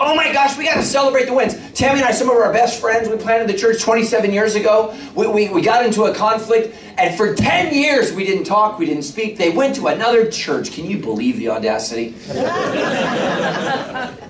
[0.00, 1.54] Oh my gosh, we got to celebrate the wins.
[1.72, 4.92] Tammy and I, some of our best friends, we planted the church 27 years ago.
[5.14, 8.86] We, we, we got into a conflict, and for 10 years we didn't talk, we
[8.86, 9.38] didn't speak.
[9.38, 10.72] They went to another church.
[10.72, 12.16] Can you believe the audacity?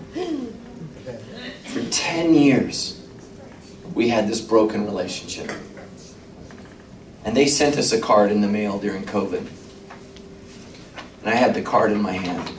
[1.74, 3.04] for 10 years,
[3.94, 5.50] we had this broken relationship.
[7.24, 9.44] And they sent us a card in the mail during COVID.
[11.20, 12.52] And I had the card in my hand.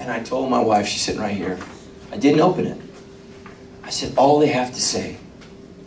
[0.00, 1.60] And I told my wife, she's sitting right here,
[2.10, 2.80] I didn't open it.
[3.84, 5.18] I said, all they have to say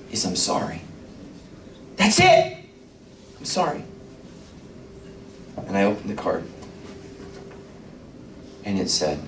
[0.09, 0.83] is, I'm sorry.
[1.97, 2.57] That's it.
[3.39, 3.83] I'm sorry.
[5.57, 6.45] And I opened the card.
[8.63, 9.19] And it said,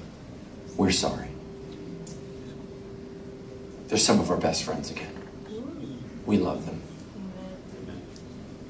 [0.78, 1.25] We're sorry.
[3.88, 5.12] They're some of our best friends again.
[6.26, 6.82] We love them.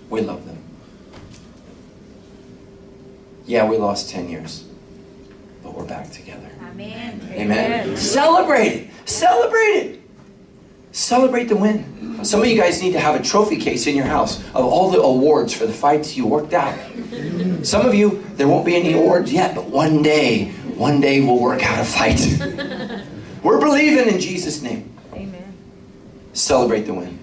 [0.09, 0.57] We love them.
[3.45, 4.65] Yeah, we lost 10 years,
[5.63, 6.49] but we're back together.
[6.61, 7.21] Amen.
[7.31, 7.97] Amen.
[7.97, 8.89] Celebrate it.
[9.05, 10.01] Celebrate it.
[10.91, 12.23] Celebrate the win.
[12.23, 14.89] Some of you guys need to have a trophy case in your house of all
[14.89, 16.77] the awards for the fights you worked out.
[17.63, 21.39] Some of you, there won't be any awards yet, but one day, one day we'll
[21.39, 22.19] work out a fight.
[23.43, 24.94] We're believing in Jesus' name.
[26.35, 27.17] Celebrate the win.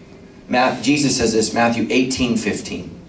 [0.49, 3.01] Matt, Jesus says this, Matthew 18, 15.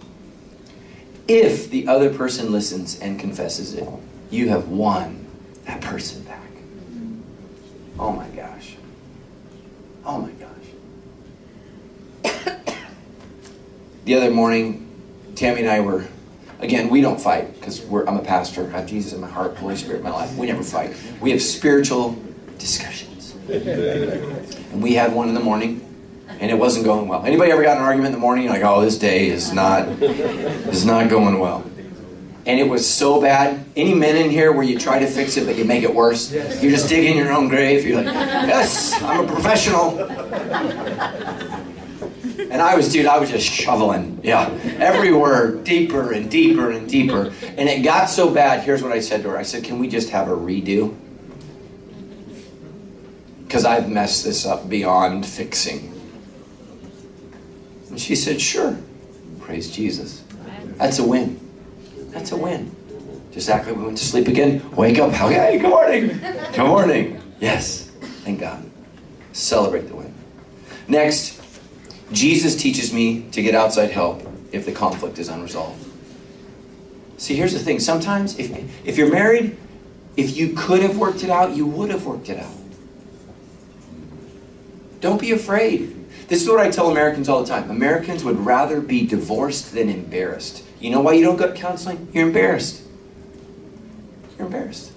[1.29, 3.87] If the other person listens and confesses it,
[4.29, 5.25] you have won
[5.65, 6.41] that person back.
[7.97, 8.75] Oh my gosh.
[10.05, 10.49] Oh my gosh.
[14.03, 14.89] the other morning,
[15.35, 16.05] Tammy and I were,
[16.59, 18.67] again, we don't fight because I'm a pastor.
[18.67, 20.35] I have Jesus in my heart, Holy Spirit in my life.
[20.35, 20.97] We never fight.
[21.21, 22.21] We have spiritual
[22.57, 23.35] discussions.
[24.73, 25.92] And we had one in the morning,
[26.39, 27.25] and it wasn't going well.
[27.25, 28.47] Anybody ever got in an argument in the morning?
[28.47, 31.63] Like, oh, this day is not, is not going well.
[32.45, 33.65] And it was so bad.
[33.75, 36.31] Any men in here where you try to fix it, but you make it worse?
[36.33, 37.85] You're just digging your own grave.
[37.85, 39.99] You're like, yes, I'm a professional.
[42.53, 44.19] And I was, dude, I was just shoveling.
[44.23, 44.49] Yeah.
[44.77, 47.33] Every word, deeper and deeper and deeper.
[47.57, 48.63] And it got so bad.
[48.63, 50.95] Here's what I said to her I said, Can we just have a redo?
[53.43, 55.92] Because I've messed this up beyond fixing.
[57.93, 58.75] And she said, Sure.
[59.39, 60.23] Praise Jesus.
[60.77, 61.39] That's a win.
[62.09, 62.75] That's a win.
[63.31, 64.67] Just act like we went to sleep again.
[64.71, 65.09] Wake up.
[65.09, 66.07] Okay, good morning.
[66.07, 67.21] Good morning.
[67.39, 67.91] Yes.
[68.23, 68.67] Thank God.
[69.31, 70.11] Celebrate the win.
[70.87, 71.39] Next,
[72.11, 75.87] Jesus teaches me to get outside help if the conflict is unresolved.
[77.17, 77.79] See, here's the thing.
[77.79, 78.49] Sometimes, if,
[78.87, 79.55] if you're married,
[80.17, 82.55] if you could have worked it out, you would have worked it out.
[84.99, 86.02] Don't be afraid.
[86.27, 87.69] This is what I tell Americans all the time.
[87.69, 90.63] Americans would rather be divorced than embarrassed.
[90.79, 92.07] You know why you don't go to counseling?
[92.13, 92.83] You're embarrassed.
[94.37, 94.91] You're embarrassed.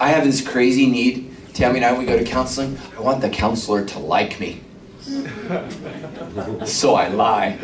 [0.00, 1.34] I have this crazy need.
[1.54, 2.78] Tammy and I, we go to counseling.
[2.96, 4.60] I want the counselor to like me.
[6.64, 7.58] so I lie.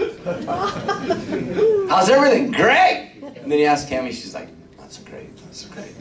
[1.89, 2.51] How's everything?
[2.51, 3.12] Great!
[3.37, 4.49] And then you ask Tammy, she's like,
[4.79, 5.95] that's great, that's great.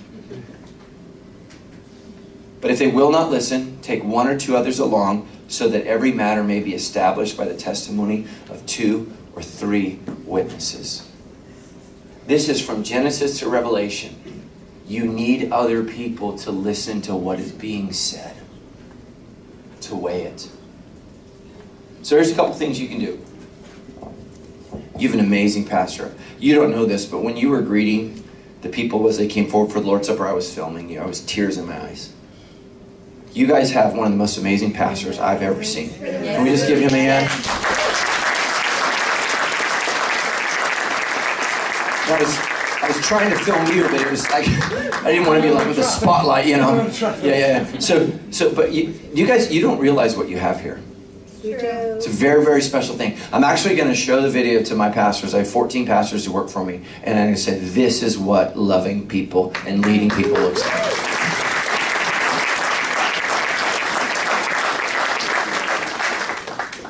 [2.62, 6.12] But if they will not listen, take one or two others along, so that every
[6.12, 11.08] matter may be established by the testimony of two or three witnesses.
[12.26, 14.50] This is from Genesis to Revelation.
[14.88, 18.36] You need other people to listen to what is being said,
[19.82, 20.50] to weigh it.
[22.02, 23.24] So here's a couple things you can do.
[24.98, 26.16] You have an amazing pastor.
[26.40, 28.24] You don't know this, but when you were greeting
[28.62, 31.00] the people as they came forward for the Lord's Supper, I was filming you.
[31.00, 32.13] I was tears in my eyes.
[33.34, 35.90] You guys have one of the most amazing pastors I've ever seen.
[35.96, 37.28] Can we just give him a hand?
[42.06, 42.38] I was,
[42.84, 45.52] I was trying to film you, but it was like I didn't want to be
[45.52, 46.86] like with the spotlight, you know.
[47.02, 47.72] Yeah, yeah.
[47.72, 47.80] yeah.
[47.80, 50.80] So, so, but you, you guys, you don't realize what you have here.
[51.42, 51.52] True.
[51.52, 53.18] It's a very, very special thing.
[53.32, 55.34] I'm actually going to show the video to my pastors.
[55.34, 58.18] I have 14 pastors who work for me, and I'm going to say, "This is
[58.18, 61.23] what loving people and leading people looks like."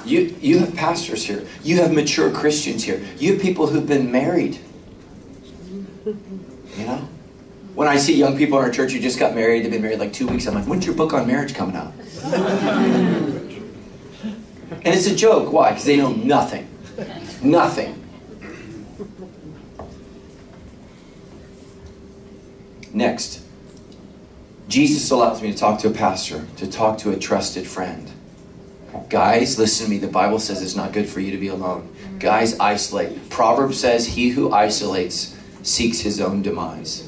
[0.06, 1.46] You, you have pastors here.
[1.64, 3.04] You have mature Christians here.
[3.18, 4.60] You have people who've been married.
[6.06, 7.08] You know?
[7.76, 10.00] When I see young people in our church who just got married, they've been married
[10.00, 11.94] like two weeks, I'm like, when's your book on marriage coming out?
[14.72, 15.52] and it's a joke.
[15.52, 15.70] Why?
[15.70, 16.68] Because they know nothing.
[17.42, 18.00] Nothing.
[22.94, 23.42] Next.
[24.68, 28.12] Jesus allows me to talk to a pastor, to talk to a trusted friend.
[29.14, 30.00] Guys, listen to me.
[30.00, 31.88] The Bible says it's not good for you to be alone.
[32.18, 33.30] Guys, isolate.
[33.30, 37.08] Proverbs says, He who isolates seeks his own demise.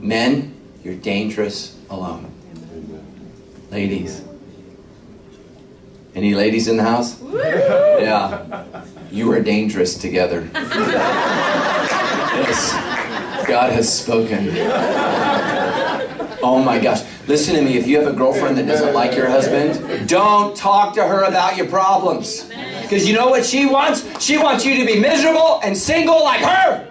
[0.00, 2.32] Men, you're dangerous alone.
[3.70, 4.24] Ladies.
[6.16, 7.22] Any ladies in the house?
[7.22, 8.64] Yeah.
[9.12, 10.50] You are dangerous together.
[12.38, 12.72] Yes.
[13.48, 14.46] God has spoken.
[16.42, 17.02] Oh my gosh.
[17.26, 17.76] Listen to me.
[17.76, 21.56] If you have a girlfriend that doesn't like your husband, don't talk to her about
[21.56, 22.48] your problems.
[22.82, 24.04] Because you know what she wants?
[24.22, 26.86] She wants you to be miserable and single like her.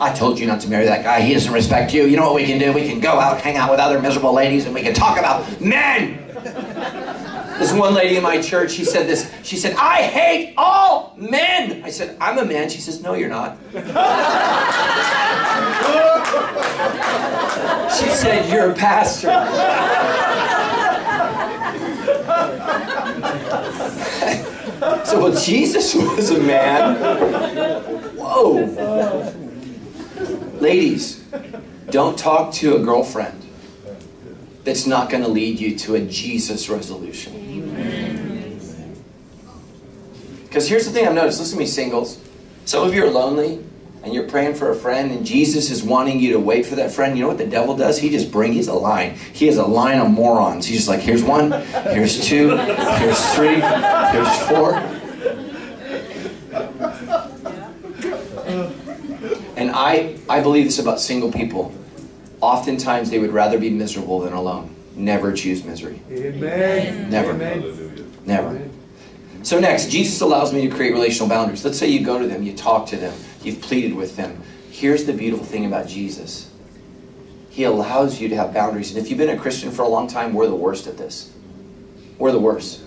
[0.00, 1.20] I told you not to marry that guy.
[1.20, 2.04] He doesn't respect you.
[2.04, 2.72] You know what we can do?
[2.72, 5.60] We can go out, hang out with other miserable ladies, and we can talk about
[5.60, 6.20] men.
[7.58, 9.30] This one lady in my church, she said this.
[9.44, 11.84] She said, I hate all men.
[11.84, 12.68] I said, I'm a man.
[12.68, 13.56] She says, No, you're not.
[17.96, 19.28] She said, You're a pastor.
[25.04, 26.96] so, well, Jesus was a man.
[28.16, 29.32] Whoa.
[30.60, 31.22] Ladies,
[31.90, 33.46] don't talk to a girlfriend
[34.64, 37.44] that's not going to lead you to a Jesus resolution.
[40.44, 41.38] Because here's the thing I've noticed.
[41.38, 42.18] Listen to me, singles.
[42.64, 43.62] Some of you are lonely
[44.04, 46.92] and you're praying for a friend, and Jesus is wanting you to wait for that
[46.92, 47.16] friend.
[47.16, 47.98] You know what the devil does?
[47.98, 49.16] He just brings he's a line.
[49.32, 50.66] He has a line of morons.
[50.66, 54.74] He's just like, here's one, here's two, here's three, here's four.
[59.56, 61.74] And I, I believe this about single people.
[62.40, 64.74] Oftentimes they would rather be miserable than alone.
[64.94, 66.02] Never choose misery.
[66.10, 67.08] Amen.
[67.08, 67.30] Never.
[67.30, 68.12] Amen.
[68.26, 68.68] Never.
[69.42, 71.64] So next, Jesus allows me to create relational boundaries.
[71.64, 73.12] Let's say you go to them, you talk to them,
[73.44, 74.42] you've pleaded with them.
[74.70, 76.50] Here's the beautiful thing about Jesus.
[77.50, 78.90] He allows you to have boundaries.
[78.90, 81.32] And if you've been a Christian for a long time, we're the worst at this.
[82.18, 82.82] We're the worst.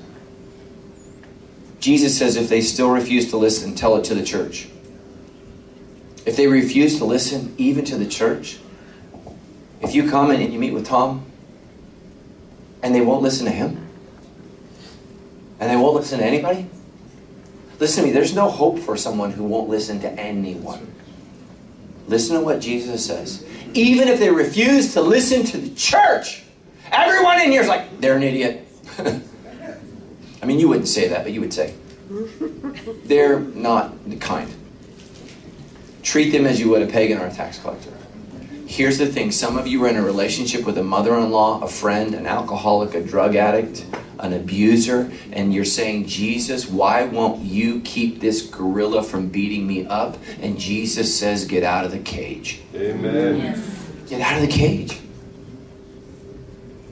[1.79, 4.67] Jesus says if they still refuse to listen, tell it to the church.
[6.25, 8.59] If they refuse to listen, even to the church,
[9.81, 11.25] if you come and you meet with Tom
[12.83, 13.87] and they won't listen to him,
[15.59, 16.69] and they won't listen to anybody?
[17.79, 20.93] Listen to me, there's no hope for someone who won't listen to anyone.
[22.07, 23.45] Listen to what Jesus says.
[23.73, 26.43] Even if they refuse to listen to the church,
[26.91, 28.67] everyone in here is like, they're an idiot.
[30.41, 31.73] I mean, you wouldn't say that, but you would say,
[33.05, 34.53] they're not the kind.
[36.01, 37.91] Treat them as you would a pagan or a tax collector.
[38.65, 41.61] Here's the thing some of you are in a relationship with a mother in law,
[41.61, 43.85] a friend, an alcoholic, a drug addict,
[44.19, 49.85] an abuser, and you're saying, Jesus, why won't you keep this gorilla from beating me
[49.85, 50.17] up?
[50.41, 52.61] And Jesus says, Get out of the cage.
[52.75, 53.63] Amen.
[54.07, 54.99] Get out of the cage.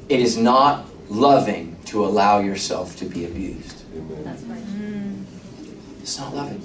[0.09, 3.83] It is not loving to allow yourself to be abused.
[3.95, 4.23] Amen.
[4.25, 6.01] Mm.
[6.01, 6.63] It's not loving.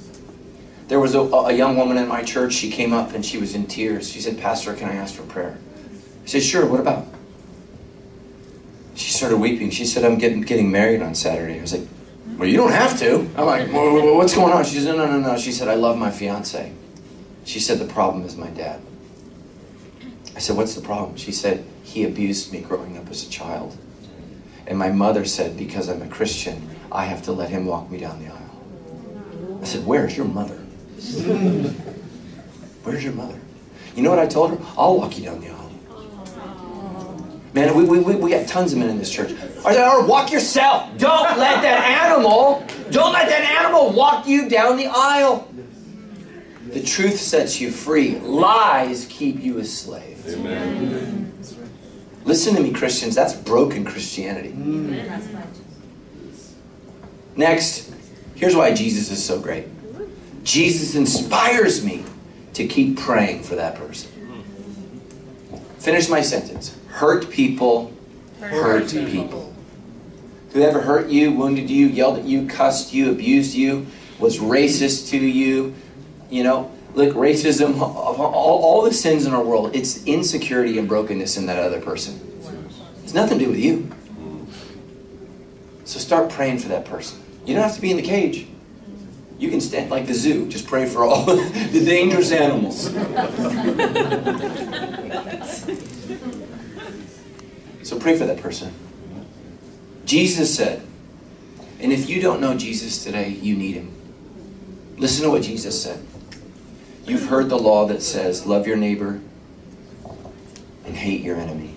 [0.88, 2.52] There was a, a young woman in my church.
[2.52, 4.10] She came up and she was in tears.
[4.10, 5.56] She said, Pastor, can I ask for prayer?
[6.24, 7.06] I said, Sure, what about?
[9.00, 9.70] She started weeping.
[9.70, 11.56] She said, I'm getting, getting married on Saturday.
[11.58, 11.88] I was like,
[12.36, 13.20] Well, you don't have to.
[13.34, 14.62] I'm like, "Wha- wha- What's going on?
[14.62, 15.38] She said, No, no, no, no.
[15.38, 16.70] She said, I love my fiance.
[17.44, 18.80] She said, The problem is my dad.
[20.36, 21.16] I said, What's the problem?
[21.16, 23.74] She said, He abused me growing up as a child.
[24.66, 27.96] And my mother said, Because I'm a Christian, I have to let him walk me
[27.98, 29.58] down the aisle.
[29.62, 30.56] I said, Where's your mother?
[32.84, 33.38] Where's your mother?
[33.96, 34.58] You know what I told her?
[34.76, 35.56] I'll walk you down the aisle.
[37.52, 39.30] Man, we, we, we, we got tons of men in this church.
[39.30, 40.96] Said, or walk yourself.
[40.98, 45.48] Don't let that animal, don't let that animal walk you down the aisle.
[46.68, 48.20] The truth sets you free.
[48.20, 50.24] Lies keep you a slave.
[50.28, 51.32] Amen.
[52.24, 53.16] Listen to me, Christians.
[53.16, 54.52] That's broken Christianity.
[57.34, 57.92] Next,
[58.36, 59.66] here's why Jesus is so great.
[60.44, 62.04] Jesus inspires me
[62.54, 64.10] to keep praying for that person.
[65.78, 66.76] Finish my sentence.
[67.00, 67.94] Hurt people
[68.40, 69.54] hurt people.
[70.52, 73.86] Whoever hurt you, wounded you, yelled at you, cussed you, abused you,
[74.18, 75.74] was racist to you,
[76.28, 81.38] you know, look, racism, all, all the sins in our world, it's insecurity and brokenness
[81.38, 82.20] in that other person.
[83.02, 83.90] It's nothing to do with you.
[85.84, 87.18] So start praying for that person.
[87.46, 88.46] You don't have to be in the cage.
[89.38, 92.90] You can stand like the zoo, just pray for all the dangerous animals.
[97.90, 98.72] So pray for that person.
[100.04, 100.80] Jesus said,
[101.80, 103.92] and if you don't know Jesus today, you need him.
[104.96, 105.98] Listen to what Jesus said.
[107.04, 109.20] You've heard the law that says, love your neighbor
[110.84, 111.74] and hate your enemy.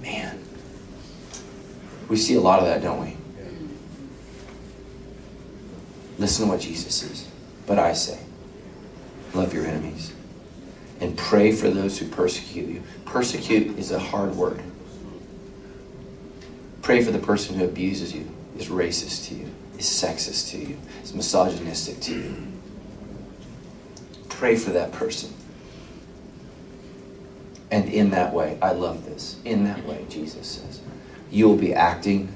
[0.00, 0.42] Man,
[2.08, 3.18] we see a lot of that, don't we?
[6.16, 7.28] Listen to what Jesus says.
[7.66, 8.18] But I say,
[9.34, 10.13] love your enemies
[11.00, 12.82] and pray for those who persecute you.
[13.04, 14.62] Persecute is a hard word.
[16.82, 18.28] Pray for the person who abuses you,
[18.58, 22.46] is racist to you, is sexist to you, is misogynistic to you.
[24.28, 25.32] Pray for that person.
[27.70, 29.40] And in that way, I love this.
[29.44, 30.80] In that way, Jesus says,
[31.30, 32.32] you will be acting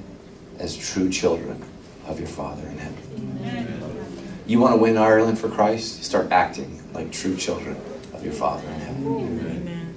[0.59, 1.63] as true children
[2.07, 4.43] of your Father in heaven.
[4.47, 6.03] You want to win Ireland for Christ?
[6.03, 7.77] Start acting like true children
[8.19, 9.97] of your Father in heaven.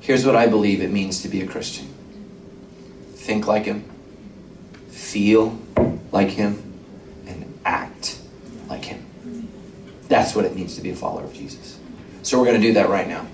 [0.00, 1.88] Here's what I believe it means to be a Christian
[3.14, 3.84] think like Him,
[4.88, 5.56] feel
[6.10, 6.60] like Him,
[7.24, 8.18] and act
[8.68, 9.06] like Him.
[10.08, 11.78] That's what it means to be a follower of Jesus.
[12.22, 13.28] So we're going to do that right now.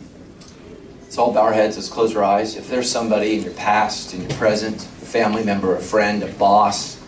[1.00, 2.54] Let's all bow our heads, let's close our eyes.
[2.54, 6.30] If there's somebody in your past, in your present, a family member, a friend, a
[6.32, 7.02] boss,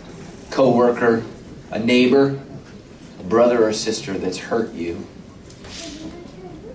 [0.51, 1.23] co worker,
[1.71, 2.41] a neighbor,
[3.19, 5.07] a brother or sister that's hurt you,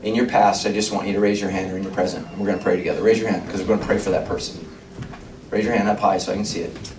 [0.05, 2.27] in your past, I just want you to raise your hand or in your present.
[2.37, 3.01] We're going to pray together.
[3.01, 4.63] Raise your hand because we're going to pray for that person.
[5.49, 6.93] Raise your hand up high so I can see it.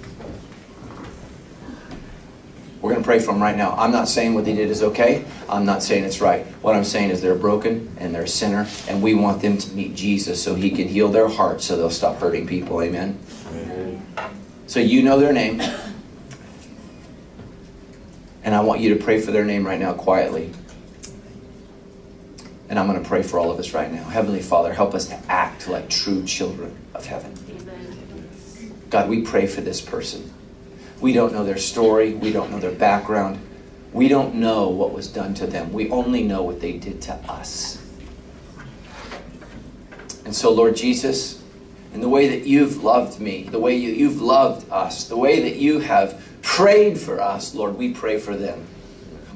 [2.83, 3.77] We're going to pray for them right now.
[3.77, 5.25] I'm not saying what they did is okay.
[5.49, 6.45] I'm not saying it's right.
[6.63, 9.73] What I'm saying is they're broken and they're a sinner, and we want them to
[9.73, 12.83] meet Jesus so he can heal their hearts so they'll stop hurting people.
[12.83, 13.21] Amen.
[14.67, 15.63] So you know their name.
[18.43, 20.53] And I want you to pray for their name right now quietly.
[22.69, 24.05] And I'm going to pray for all of us right now.
[24.05, 27.33] Heavenly Father, help us to act like true children of heaven.
[28.91, 30.33] God, we pray for this person.
[31.01, 33.39] We don't know their story, we don't know their background,
[33.93, 35.73] we don't know what was done to them.
[35.73, 37.83] We only know what they did to us.
[40.25, 41.43] And so, Lord Jesus,
[41.95, 45.41] in the way that you've loved me, the way you, you've loved us, the way
[45.41, 48.67] that you have prayed for us, Lord, we pray for them.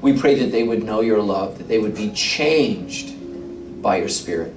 [0.01, 3.15] We pray that they would know your love, that they would be changed
[3.81, 4.53] by your Spirit.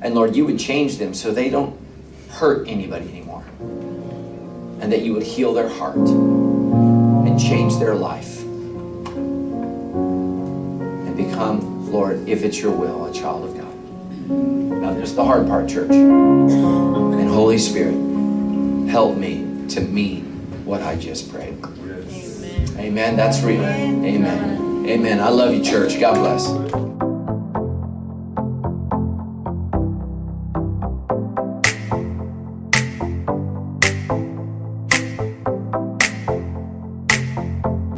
[0.00, 1.78] And Lord, you would change them so they don't
[2.30, 3.44] hurt anybody anymore.
[4.80, 8.42] And that you would heal their heart and change their life.
[11.06, 13.64] And become, Lord, if it's your will, a child of God.
[14.30, 15.90] Now, there's the hard part, church.
[15.90, 17.94] And Holy Spirit,
[18.90, 20.24] help me to mean
[20.64, 21.56] what I just prayed.
[21.64, 22.78] Amen.
[22.78, 23.16] Amen.
[23.16, 23.62] That's real.
[23.64, 24.86] Amen.
[24.86, 25.20] Amen.
[25.20, 25.98] I love you, church.
[25.98, 27.13] God bless.